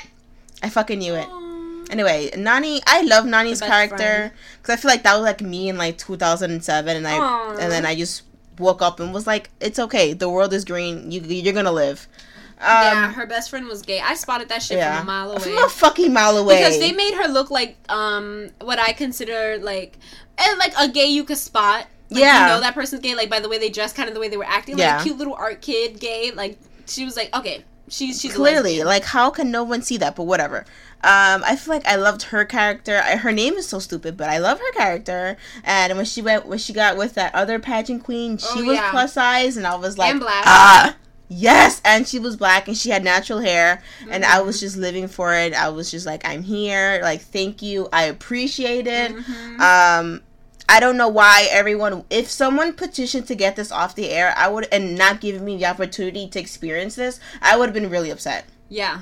[0.62, 1.28] I fucking knew it.
[1.30, 1.86] Aw.
[1.90, 5.78] Anyway, Nani, I love Nani's character because I feel like that was like me in
[5.78, 8.24] like 2007, and I and then I just
[8.60, 10.14] woke up and was like, "It's okay.
[10.14, 11.12] The world is green.
[11.12, 12.08] You you're gonna live."
[12.60, 14.00] Um, yeah, her best friend was gay.
[14.00, 14.98] I spotted that shit yeah.
[14.98, 15.40] from a mile away.
[15.40, 16.58] From a fucking mile away.
[16.58, 19.98] because they made her look like um what I consider like
[20.38, 21.88] and like a gay you could spot.
[22.10, 22.42] Like, Yeah.
[22.42, 24.30] you know that person's gay like by the way they dress, kind of the way
[24.30, 24.78] they were acting.
[24.78, 24.94] Yeah.
[24.94, 26.32] Like a cute little art kid, gay.
[26.32, 26.58] Like
[26.88, 30.24] she was like, okay, she's she's clearly like how can no one see that but
[30.26, 30.66] whatever
[31.06, 34.28] um i feel like i loved her character I, her name is so stupid but
[34.28, 38.04] i love her character and when she went when she got with that other pageant
[38.04, 38.92] queen she Oh, was yeah.
[38.92, 40.44] plus size and i was like And black.
[40.46, 40.98] ah
[41.30, 44.48] yes and she was black and she had natural hair and i Mm-hmm.
[44.48, 48.04] was just living for it i was just like i'm here like thank you i
[48.04, 49.60] appreciate it Mhm.
[49.62, 50.22] um
[50.70, 54.48] I don't know why everyone if someone petitioned to get this off the air, I
[54.50, 58.10] would and not giving me the opportunity to experience this, I would have been really
[58.12, 58.46] upset.
[58.70, 59.02] yeah,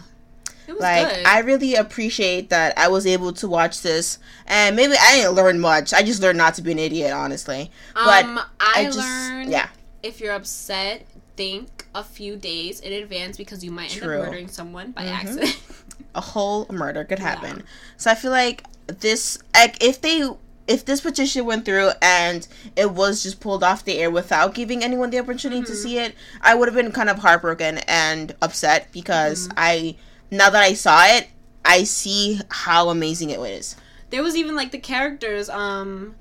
[0.68, 1.26] it was Like good.
[1.26, 5.60] I really appreciate that I was able to watch this and maybe I didn't learn
[5.60, 5.94] much.
[5.94, 7.72] I just learned not to be an idiot, honestly.
[7.96, 9.70] But um, I, I just learned yeah.
[10.04, 11.06] if you're upset,
[11.36, 15.12] think a few days in advance because you might end up murdering someone by Mhm.
[15.12, 15.60] accident.
[16.16, 17.26] a whole murder could Yeah.
[17.36, 17.64] happen.
[17.98, 20.30] So I feel like this like if they
[20.68, 24.84] if this petition went through and it was just pulled off the air without giving
[24.84, 25.76] anyone the opportunity to Mhm.
[25.84, 29.54] see it, I would have been kind of heartbroken and upset because Mhm.
[29.58, 29.96] I
[30.32, 31.28] now that I saw it,
[31.64, 33.76] I see how amazing it is.
[34.12, 36.16] there was even like the characters um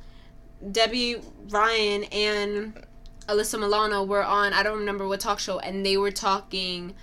[0.72, 1.16] debby
[1.50, 2.72] ryan and
[3.28, 6.94] alyssa milano were on i don't remember what talk show and they were talking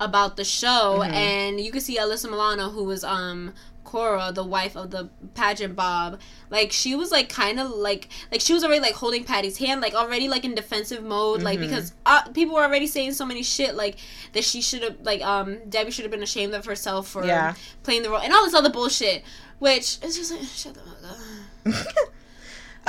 [0.00, 1.12] about the show Mhm.
[1.12, 3.52] and you could see alyssa milano who was um
[3.90, 8.40] Cora, the wife of the pageant Bob, like she was like kind of like like
[8.40, 11.62] she was already like holding Patty's hand, like already like in defensive mode, like Mhm.
[11.62, 13.96] because uh, people were already saying so many shit, like
[14.32, 17.54] that she should have like um Debby should have been ashamed of herself for Yeah.
[17.82, 19.24] playing the role and all this other bullshit,
[19.58, 22.12] which is just like shut the fuck up.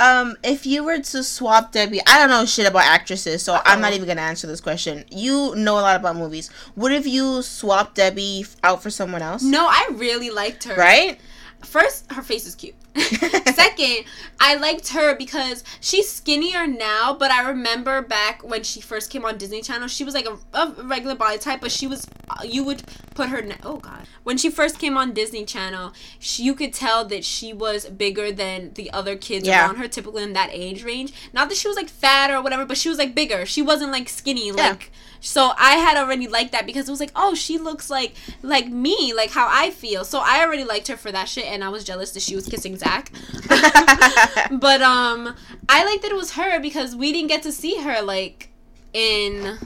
[0.02, 3.80] um, if you were to swap Debby, I don't know shit about actresses, so I'm
[3.80, 5.04] not even gonna answer this question.
[5.10, 6.50] You know a lot about movies.
[6.74, 9.42] What if you swapped Debby out for someone else?
[9.42, 10.74] No, I really liked her.
[10.74, 11.20] Right?
[11.64, 12.74] First, her face is cute.
[13.54, 14.04] Second,
[14.40, 19.24] I liked her because she's skinnier now, but I remember back when she first came
[19.24, 22.06] on Disney Channel, she was like a, a regular body type, but she was
[22.44, 22.82] you would
[23.14, 23.42] put her.
[23.62, 27.52] Oh God, when she first came on Disney Channel, she, you could tell that she
[27.52, 29.64] was bigger than the other kids Yeah.
[29.66, 31.12] around her, typically in that age range.
[31.32, 33.46] Not that she was like fat or whatever, but she was like bigger.
[33.46, 34.90] She wasn't like skinny like.
[35.22, 38.68] So I had already liked that because it was like, oh, she looks like like
[38.68, 40.04] me, like how I feel.
[40.04, 42.46] So I already liked her for that shit, and I was jealous that she was
[42.46, 43.12] kissing Zach.
[43.48, 45.34] but um,
[45.68, 48.50] I liked that it was her because we didn't get to see her like
[48.92, 49.58] in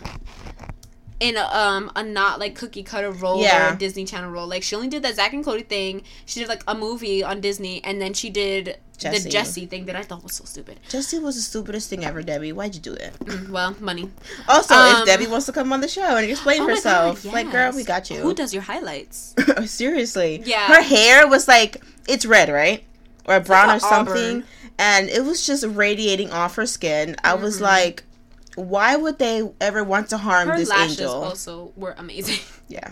[1.19, 3.75] in a, um a not like cookie cutter role or Yeah.
[3.75, 4.47] a Disney Channel role.
[4.47, 6.03] Like she only did that Zach and Cody thing.
[6.27, 9.23] She did like a movie on Disney, and then she did Jessie.
[9.25, 10.81] the Jessie thing that I thought was so stupid.
[10.89, 12.53] Jessie was the stupidest thing ever, Debby.
[12.53, 13.12] Why'd you do it?
[13.21, 14.11] Mm, well, money.
[14.49, 17.33] Also, Um, if Debby wants to come on the show and explain Oh herself, God,
[17.35, 18.17] like, girl, we got you.
[18.19, 19.35] Who does your highlights?
[19.67, 20.43] Seriously.
[20.47, 20.67] Yeah.
[20.67, 22.85] Her hair was like, it's red, right?
[23.27, 24.14] Or brown or like a something.
[24.39, 24.45] auburn.
[24.79, 27.17] And it was just radiating off her skin.
[27.25, 27.62] I was Mhm.
[27.62, 28.03] like,
[28.57, 31.14] why would they ever want to harm Her this lashes angel?
[31.22, 32.40] also were amazing.
[32.68, 32.90] Yeah.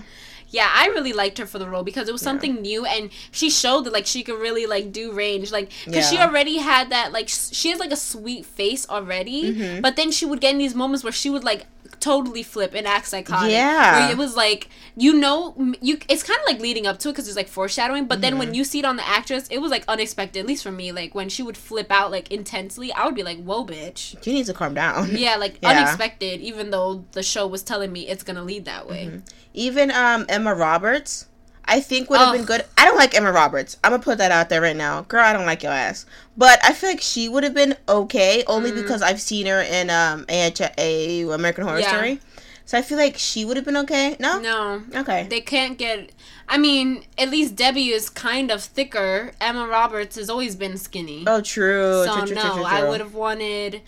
[0.50, 2.26] Yeah, I really liked her for the role because it was Yeah.
[2.30, 6.08] something new, and she showed that like she could really like do range, like because
[6.08, 9.82] she already had that like she has like a sweet face already, Mhm.
[9.82, 11.66] but then she would get in these moments where she would like
[12.04, 13.50] totally flip and act psychotic.
[13.52, 14.00] Yeah.
[14.00, 15.38] where it was like you know
[15.80, 18.38] you it's kind of like leading up to it because there's like foreshadowing, but then
[18.38, 18.54] when Mhm.
[18.56, 20.40] you see it on the actress, it was like unexpected.
[20.40, 23.22] At least for me, like when she would flip out like intensely, I would be
[23.30, 25.16] like, "Whoa, bitch." You need to calm down.
[25.16, 25.70] Yeah, like Yeah.
[25.70, 29.02] unexpected, even though the show was telling me it's gonna lead that way.
[29.10, 29.22] Mhm.
[29.54, 31.26] Even um Emma Roberts,
[31.66, 32.36] I think would have Ugh.
[32.36, 32.64] been good.
[32.76, 33.76] I don't like Emma Roberts.
[33.82, 35.24] I'm gonna put that out there right now, girl.
[35.24, 36.04] I don't like your ass,
[36.36, 38.76] but I feel like she would have been okay only Mhm.
[38.82, 41.88] because I've seen her in um AH, a American Horror Yeah.
[41.88, 42.20] Story.
[42.66, 44.16] So I feel like she would have been okay.
[44.18, 44.38] No.
[44.38, 45.26] No, Okay.
[45.28, 46.10] they can't get.
[46.48, 49.32] I mean, at least Debby is kind of thicker.
[49.40, 51.24] Emma Roberts has always been skinny.
[51.26, 52.04] oh, true.
[52.06, 53.82] so true, true, no, true, I would have wanted.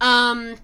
[0.00, 0.56] Um,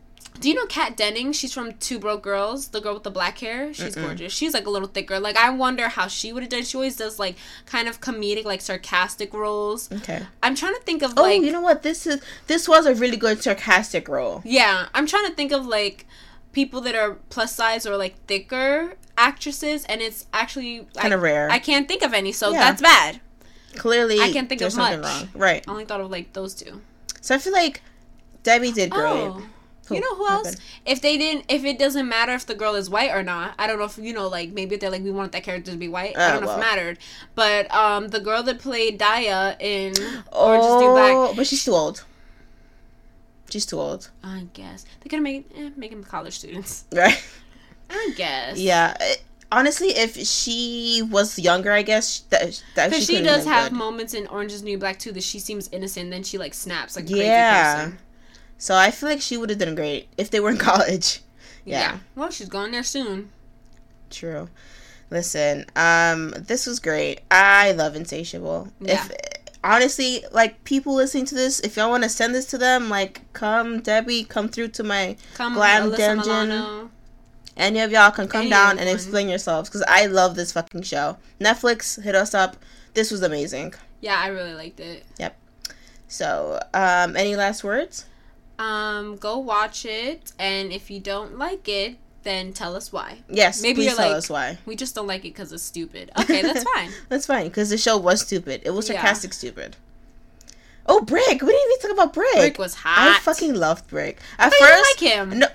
[0.43, 1.33] do you know Kat Denning?
[1.33, 3.73] She's from Two Broke Girls, the girl with the black hair.
[3.73, 4.05] She's Mm-mm.
[4.05, 4.33] gorgeous.
[4.33, 5.19] She's like a little thicker.
[5.19, 6.65] Like I wonder how she would have done.
[6.65, 9.91] She always does like kind of comedic, like sarcastic roles.
[9.91, 10.23] Okay.
[10.43, 11.83] I'm trying to think of Oh, like Oh, you know what?
[11.83, 14.43] This is this was a really good sarcastic role.
[14.45, 14.89] yeah.
[14.93, 16.07] I'm trying to think of like
[16.53, 21.23] people that are plus size or like thicker actresses, and it's actually Kind I, of
[21.23, 21.49] rare.
[21.51, 22.59] I can't think of any, so Yeah.
[22.61, 23.21] that's bad.
[23.77, 24.99] Clearly, I can't think of much.
[24.99, 25.29] wrong.
[25.35, 25.65] Right.
[25.67, 26.81] I only thought of like those two.
[27.21, 27.81] So I feel like
[28.43, 29.03] Debby did great.
[29.05, 29.43] Oh.
[29.87, 29.97] Who?
[29.97, 30.57] You know who else?
[30.87, 33.67] If they didn't, if it doesn't matter if the girl is white or not, I
[33.67, 35.77] don't know if you know, like maybe if they're like we want that character to
[35.77, 36.17] be white.
[36.17, 36.59] I Oh, don't know well.
[36.59, 36.99] if it mattered.
[37.35, 39.93] But um, the girl that played Daya in
[40.33, 42.05] Orange is New Black, Oh, but she's too old.
[43.51, 46.85] She's too old, I guess they could make eh, make them college students.
[46.93, 47.23] right?
[47.91, 48.59] I guess.
[48.59, 48.97] Yeah.
[48.99, 53.77] It- honestly, if she was younger, I guess that that Because she, does have good.
[53.79, 56.97] moments in Orange is New Black too that she seems innocent, then she like snaps
[56.97, 57.75] like a crazy Yeah.
[57.75, 57.99] person.
[58.63, 61.19] So I feel like she would have done great if they were in college.
[61.65, 61.81] Yeah.
[61.81, 61.99] Yeah.
[62.15, 63.33] Well, she's going there soon.
[64.09, 64.51] True.
[65.11, 67.23] Listen, um, this was great.
[67.29, 68.69] I love Insatiable.
[68.79, 69.05] Yeah.
[69.05, 69.13] If
[69.65, 73.23] honestly, like people listening to this, if y'all want to send this to them, like
[73.33, 76.49] come Debby, come through to my Come, Glam Alyssa Dungeon.
[76.49, 76.91] Milano.
[77.57, 81.17] any of y'all can come down and explain yourselves because I love this fucking show.
[81.41, 82.57] Netflix, hit us up.
[82.95, 83.75] This was amazing.
[84.01, 85.05] Yeah, I really liked it.
[85.19, 85.37] Yep.
[86.07, 88.05] So, um, any last words?
[88.63, 93.19] Um, go watch it, and if you don't like it, then tell us why.
[93.29, 94.59] Yes, Maybe please you're tell like- us why.
[94.67, 96.11] We just don't like it because it's stupid.
[96.21, 96.91] Okay, that's fine.
[97.09, 98.63] That's fine because the show was stupid.
[98.65, 98.97] It was Yeah.
[98.97, 99.77] sarcastic stupid.
[100.87, 101.27] Oh, Brick!
[101.43, 102.35] We didn't even talk about Brick.
[102.35, 103.17] Brick was hot.
[103.17, 104.19] I fucking loved Brick.
[104.39, 105.39] At But you don't first, like him.
[105.41, 105.47] no.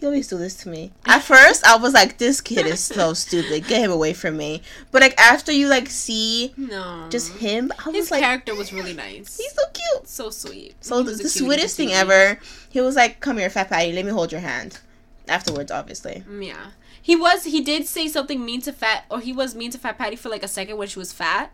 [0.00, 0.92] You always do this to me.
[1.06, 3.66] At first, I was like, "This kid is so stupid.
[3.66, 7.06] Get him away from me." But like after you like see No.
[7.10, 9.36] just him, I his was like, character was really nice.
[9.36, 10.74] "He's so cute." so sweet.
[10.80, 11.94] So He the, the sweetest thing patootie.
[12.00, 12.40] ever.
[12.70, 13.92] He was like, "Come here, fat patty.
[13.92, 14.78] Let me hold your hand."
[15.26, 16.22] Afterwards, obviously.
[16.30, 16.66] Mm, Yeah.
[17.02, 19.96] He was he did say something mean to fat or he was mean to fat
[19.98, 21.50] Patty for like a second when she was fat.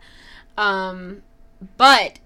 [0.57, 1.23] Um
[1.77, 2.19] but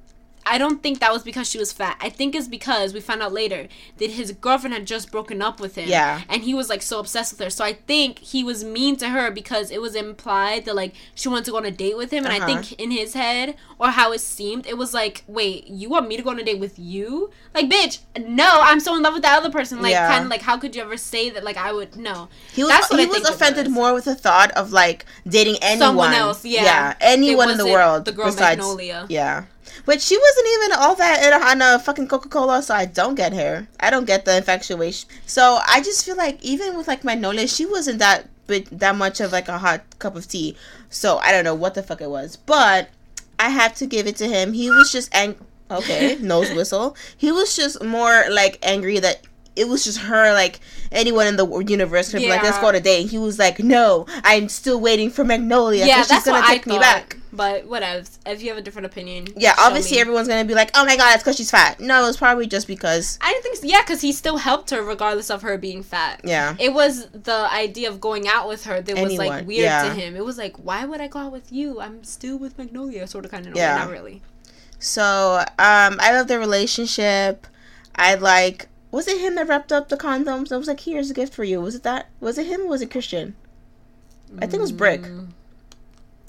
[0.50, 1.98] I don't think that was because she was fat.
[2.02, 5.60] I think it's because we found out later that his girlfriend had just broken up
[5.60, 5.88] with him.
[5.88, 6.22] Yeah.
[6.28, 7.50] And he was like so obsessed with her.
[7.50, 11.30] So I think he was mean to her because it was implied that like she
[11.30, 12.26] wanted to go on a date with him.
[12.26, 12.48] And I Uh-huh.
[12.48, 16.18] think in his head or how it seemed, it was like, wait, you want me
[16.18, 17.30] to go on a date with you?
[17.54, 19.82] Like, bitch, no, I'm so in love with that other person.
[19.82, 20.08] Like, Yeah.
[20.10, 21.44] kind of like, how could you ever say that?
[21.44, 22.28] Like, I would, no.
[22.54, 23.74] He was That's what he I was offended was.
[23.76, 26.96] more with the thought of like dating anyone Someone else, yeah.
[27.02, 29.06] anyone It in the world the girl besides Magnolia.
[29.10, 29.44] yeah.
[29.86, 33.34] But she wasn't even all that on a fucking Coca Cola, so I don't get
[33.34, 33.68] her.
[33.80, 35.10] I don't get the infatuation.
[35.26, 38.96] So I just feel like even with like my Magnolia, she wasn't that bit that
[38.96, 40.58] much of like a hot cup of tea.
[40.90, 42.90] So I don't know what the fuck it was, but
[43.40, 44.54] I have to give it to him.
[44.54, 45.38] He was just ang-
[45.72, 46.96] okay, nose whistle.
[47.16, 49.22] He was just more like angry that
[49.56, 50.60] it was just her like
[50.92, 52.62] anyone in the universe could be like let's Yeah.
[52.62, 53.10] go on a date.
[53.10, 55.86] He was like, no, I'm still waiting for Magnolia.
[55.86, 56.82] Yeah, that's she's gonna what take I me thought.
[56.82, 57.16] back.
[57.32, 58.06] But whatever.
[58.26, 60.02] If you have a different opinion, Yeah, obviously me.
[60.02, 62.66] everyone's gonna be like, "Oh my god, it's because she's fat." No, it's probably just
[62.68, 63.20] because.
[63.22, 63.56] I didn't think.
[63.58, 63.68] So.
[63.68, 66.22] Yeah, because he still helped her regardless of her being fat.
[66.24, 69.84] Yeah, It was the idea of going out with her that was like weird yeah.
[69.84, 70.16] to him.
[70.16, 71.80] It was like, why would I go out with you?
[71.80, 73.56] I'm still with Magnolia, sort of, kind of.
[73.56, 73.76] Yeah.
[73.78, 74.22] Yeah, not really.
[74.80, 77.46] so um, I love their relationship.
[77.96, 78.68] I like.
[78.92, 80.52] Was it him that wrapped up the condoms?
[80.52, 82.08] I was like, "Here's a gift for you." Was it that?
[82.20, 82.62] Was it him?
[82.62, 83.36] or Was it Christian?
[84.38, 85.02] I think it was Brick.
[85.02, 85.30] Mm,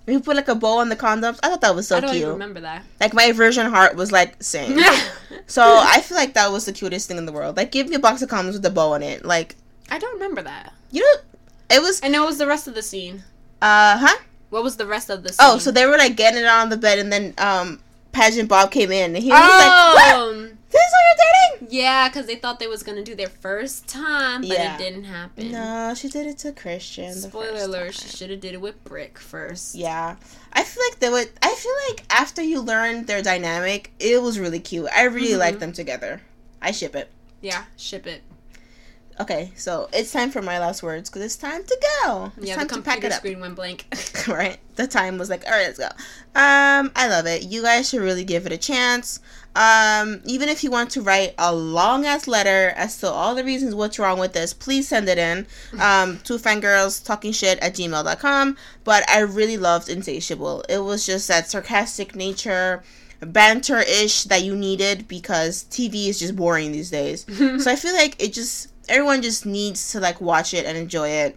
[0.06, 1.38] He put like a bow on the condoms.
[1.42, 2.04] I thought that was so cute.
[2.04, 2.22] I don't cute.
[2.22, 2.84] even remember that.
[3.00, 4.78] Like my virgin heart was like sing.
[5.46, 7.56] so I feel like that was the cutest thing in the world.
[7.56, 9.24] Like, give me a box of condoms with a bow on it.
[9.24, 9.56] Like,
[9.90, 10.72] I don't remember that.
[10.90, 12.00] you know, it was.
[12.02, 13.22] I know what was the rest of the scene.
[13.62, 14.18] Uh huh.
[14.50, 15.36] What was the rest of the scene?
[15.48, 17.80] Oh, so they were like getting it on the bed, and then um,
[18.12, 20.49] Pageant Bob came in, and he was like, "What?
[20.70, 23.86] This is what you're dating?" yeah, because they thought they was gonna do their first
[23.88, 24.74] time, but Yeah.
[24.74, 25.52] it didn't happen.
[25.52, 27.12] No, she did it to Christian.
[27.12, 29.74] the Spoiler alert: She should have did it with Brick first.
[29.74, 30.16] Yeah,
[30.52, 31.30] I feel like they would.
[31.42, 34.88] I feel like after you learn their dynamic, it was really cute.
[34.94, 35.38] I really Mhm.
[35.38, 36.22] like them together.
[36.62, 37.08] I ship it.
[37.40, 38.22] Yeah, ship it.
[39.18, 42.32] Okay, so it's time for my last words because it's time to go.
[42.38, 43.18] It's yeah, time the to pack computer it up.
[43.18, 43.84] screen went blank.
[44.28, 44.58] right?
[44.76, 45.88] The time was like, all right, let's go.
[46.34, 47.42] Um, I love it.
[47.42, 49.20] You guys should really give it a chance.
[49.60, 53.44] Um, even if you want to write a long ass letter as to all the
[53.44, 55.46] reasons what's wrong with this, please send it in.
[55.78, 58.56] Um, to fangirls talking shit at gmail.com.
[58.84, 60.64] But I really loved Insatiable.
[60.70, 62.82] It was just that sarcastic nature,
[63.20, 67.26] banter ish that you needed because TV is just boring these days.
[67.62, 71.08] so I feel like it just everyone just needs to like watch it and enjoy
[71.08, 71.36] it.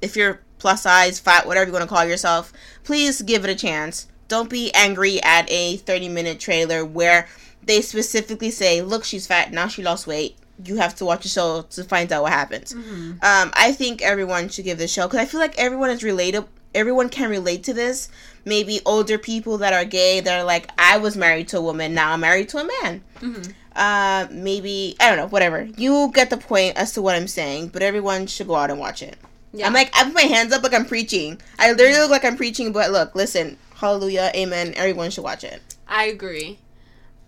[0.00, 2.52] If you're plus size, fat, whatever you want to call yourself,
[2.84, 4.06] please give it a chance.
[4.32, 7.28] Don't be angry at a 30 minute trailer where
[7.62, 9.68] they specifically say, "Look, she's fat now.
[9.68, 12.72] She lost weight." You have to watch the show to find out what happens.
[12.72, 13.10] Mm-hmm.
[13.20, 16.48] Um, I think everyone should give this show because I feel like everyone is relatable.
[16.74, 18.08] Everyone can relate to this.
[18.46, 21.92] Maybe older people that are gay that are like, I was married to a woman,
[21.92, 23.02] now I'm married to a man.
[23.20, 23.50] Mm-hmm.
[23.76, 25.68] Uh, maybe I don't know, whatever.
[25.76, 28.80] You get the point as to what I'm saying, but everyone should go out and
[28.80, 29.18] watch it.
[29.52, 29.66] Yeah.
[29.66, 31.38] I'm like, I put my hands up like I'm preaching.
[31.58, 34.72] I literally look like I'm preaching, but look, listen, hallelujah, amen.
[34.76, 35.60] Everyone should watch it.
[35.86, 36.58] I agree.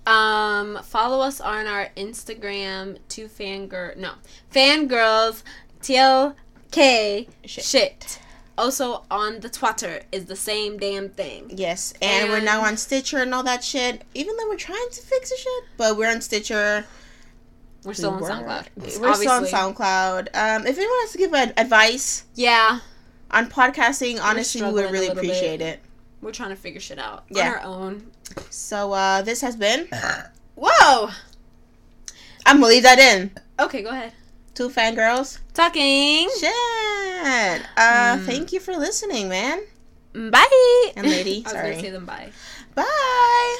[0.07, 4.13] Um, follow us on our Instagram, two fangirl, no,
[4.53, 5.43] fangirls,
[5.83, 7.65] TLK Shit.
[7.65, 8.21] shit.
[8.57, 11.51] Also on the Twitter is the same damn thing.
[11.55, 14.05] Yes, and, we're now on Stitcher and all that shit.
[14.15, 16.85] Even though we're trying to fix the shit, but we're on Stitcher.
[17.85, 18.29] We're still on were.
[18.29, 18.67] SoundCloud.
[18.77, 20.29] We're still on SoundCloud.
[20.35, 22.79] Um, if anyone has to give ad- advice Yeah,
[23.31, 25.25] on podcasting, honestly, we would really little bit.
[25.25, 25.81] appreciate it.
[26.25, 27.49] We're trying to figure shit out Yeah.
[27.49, 28.11] on our own.
[28.51, 29.87] So uh, this has been.
[30.57, 31.11] Whoa.
[32.47, 33.31] I'm gonna leave that in.
[33.61, 34.13] Okay, go ahead.
[34.55, 35.39] Two fangirls.
[35.53, 36.29] Talking.
[36.41, 36.53] Shit.
[37.77, 38.27] Uh, Mm.
[38.27, 39.61] thank you for listening, man
[40.13, 40.93] Bye.
[40.97, 41.43] and lady.
[41.47, 41.71] I was Sorry.
[41.71, 42.31] gonna say them bye.
[42.75, 43.59] Bye.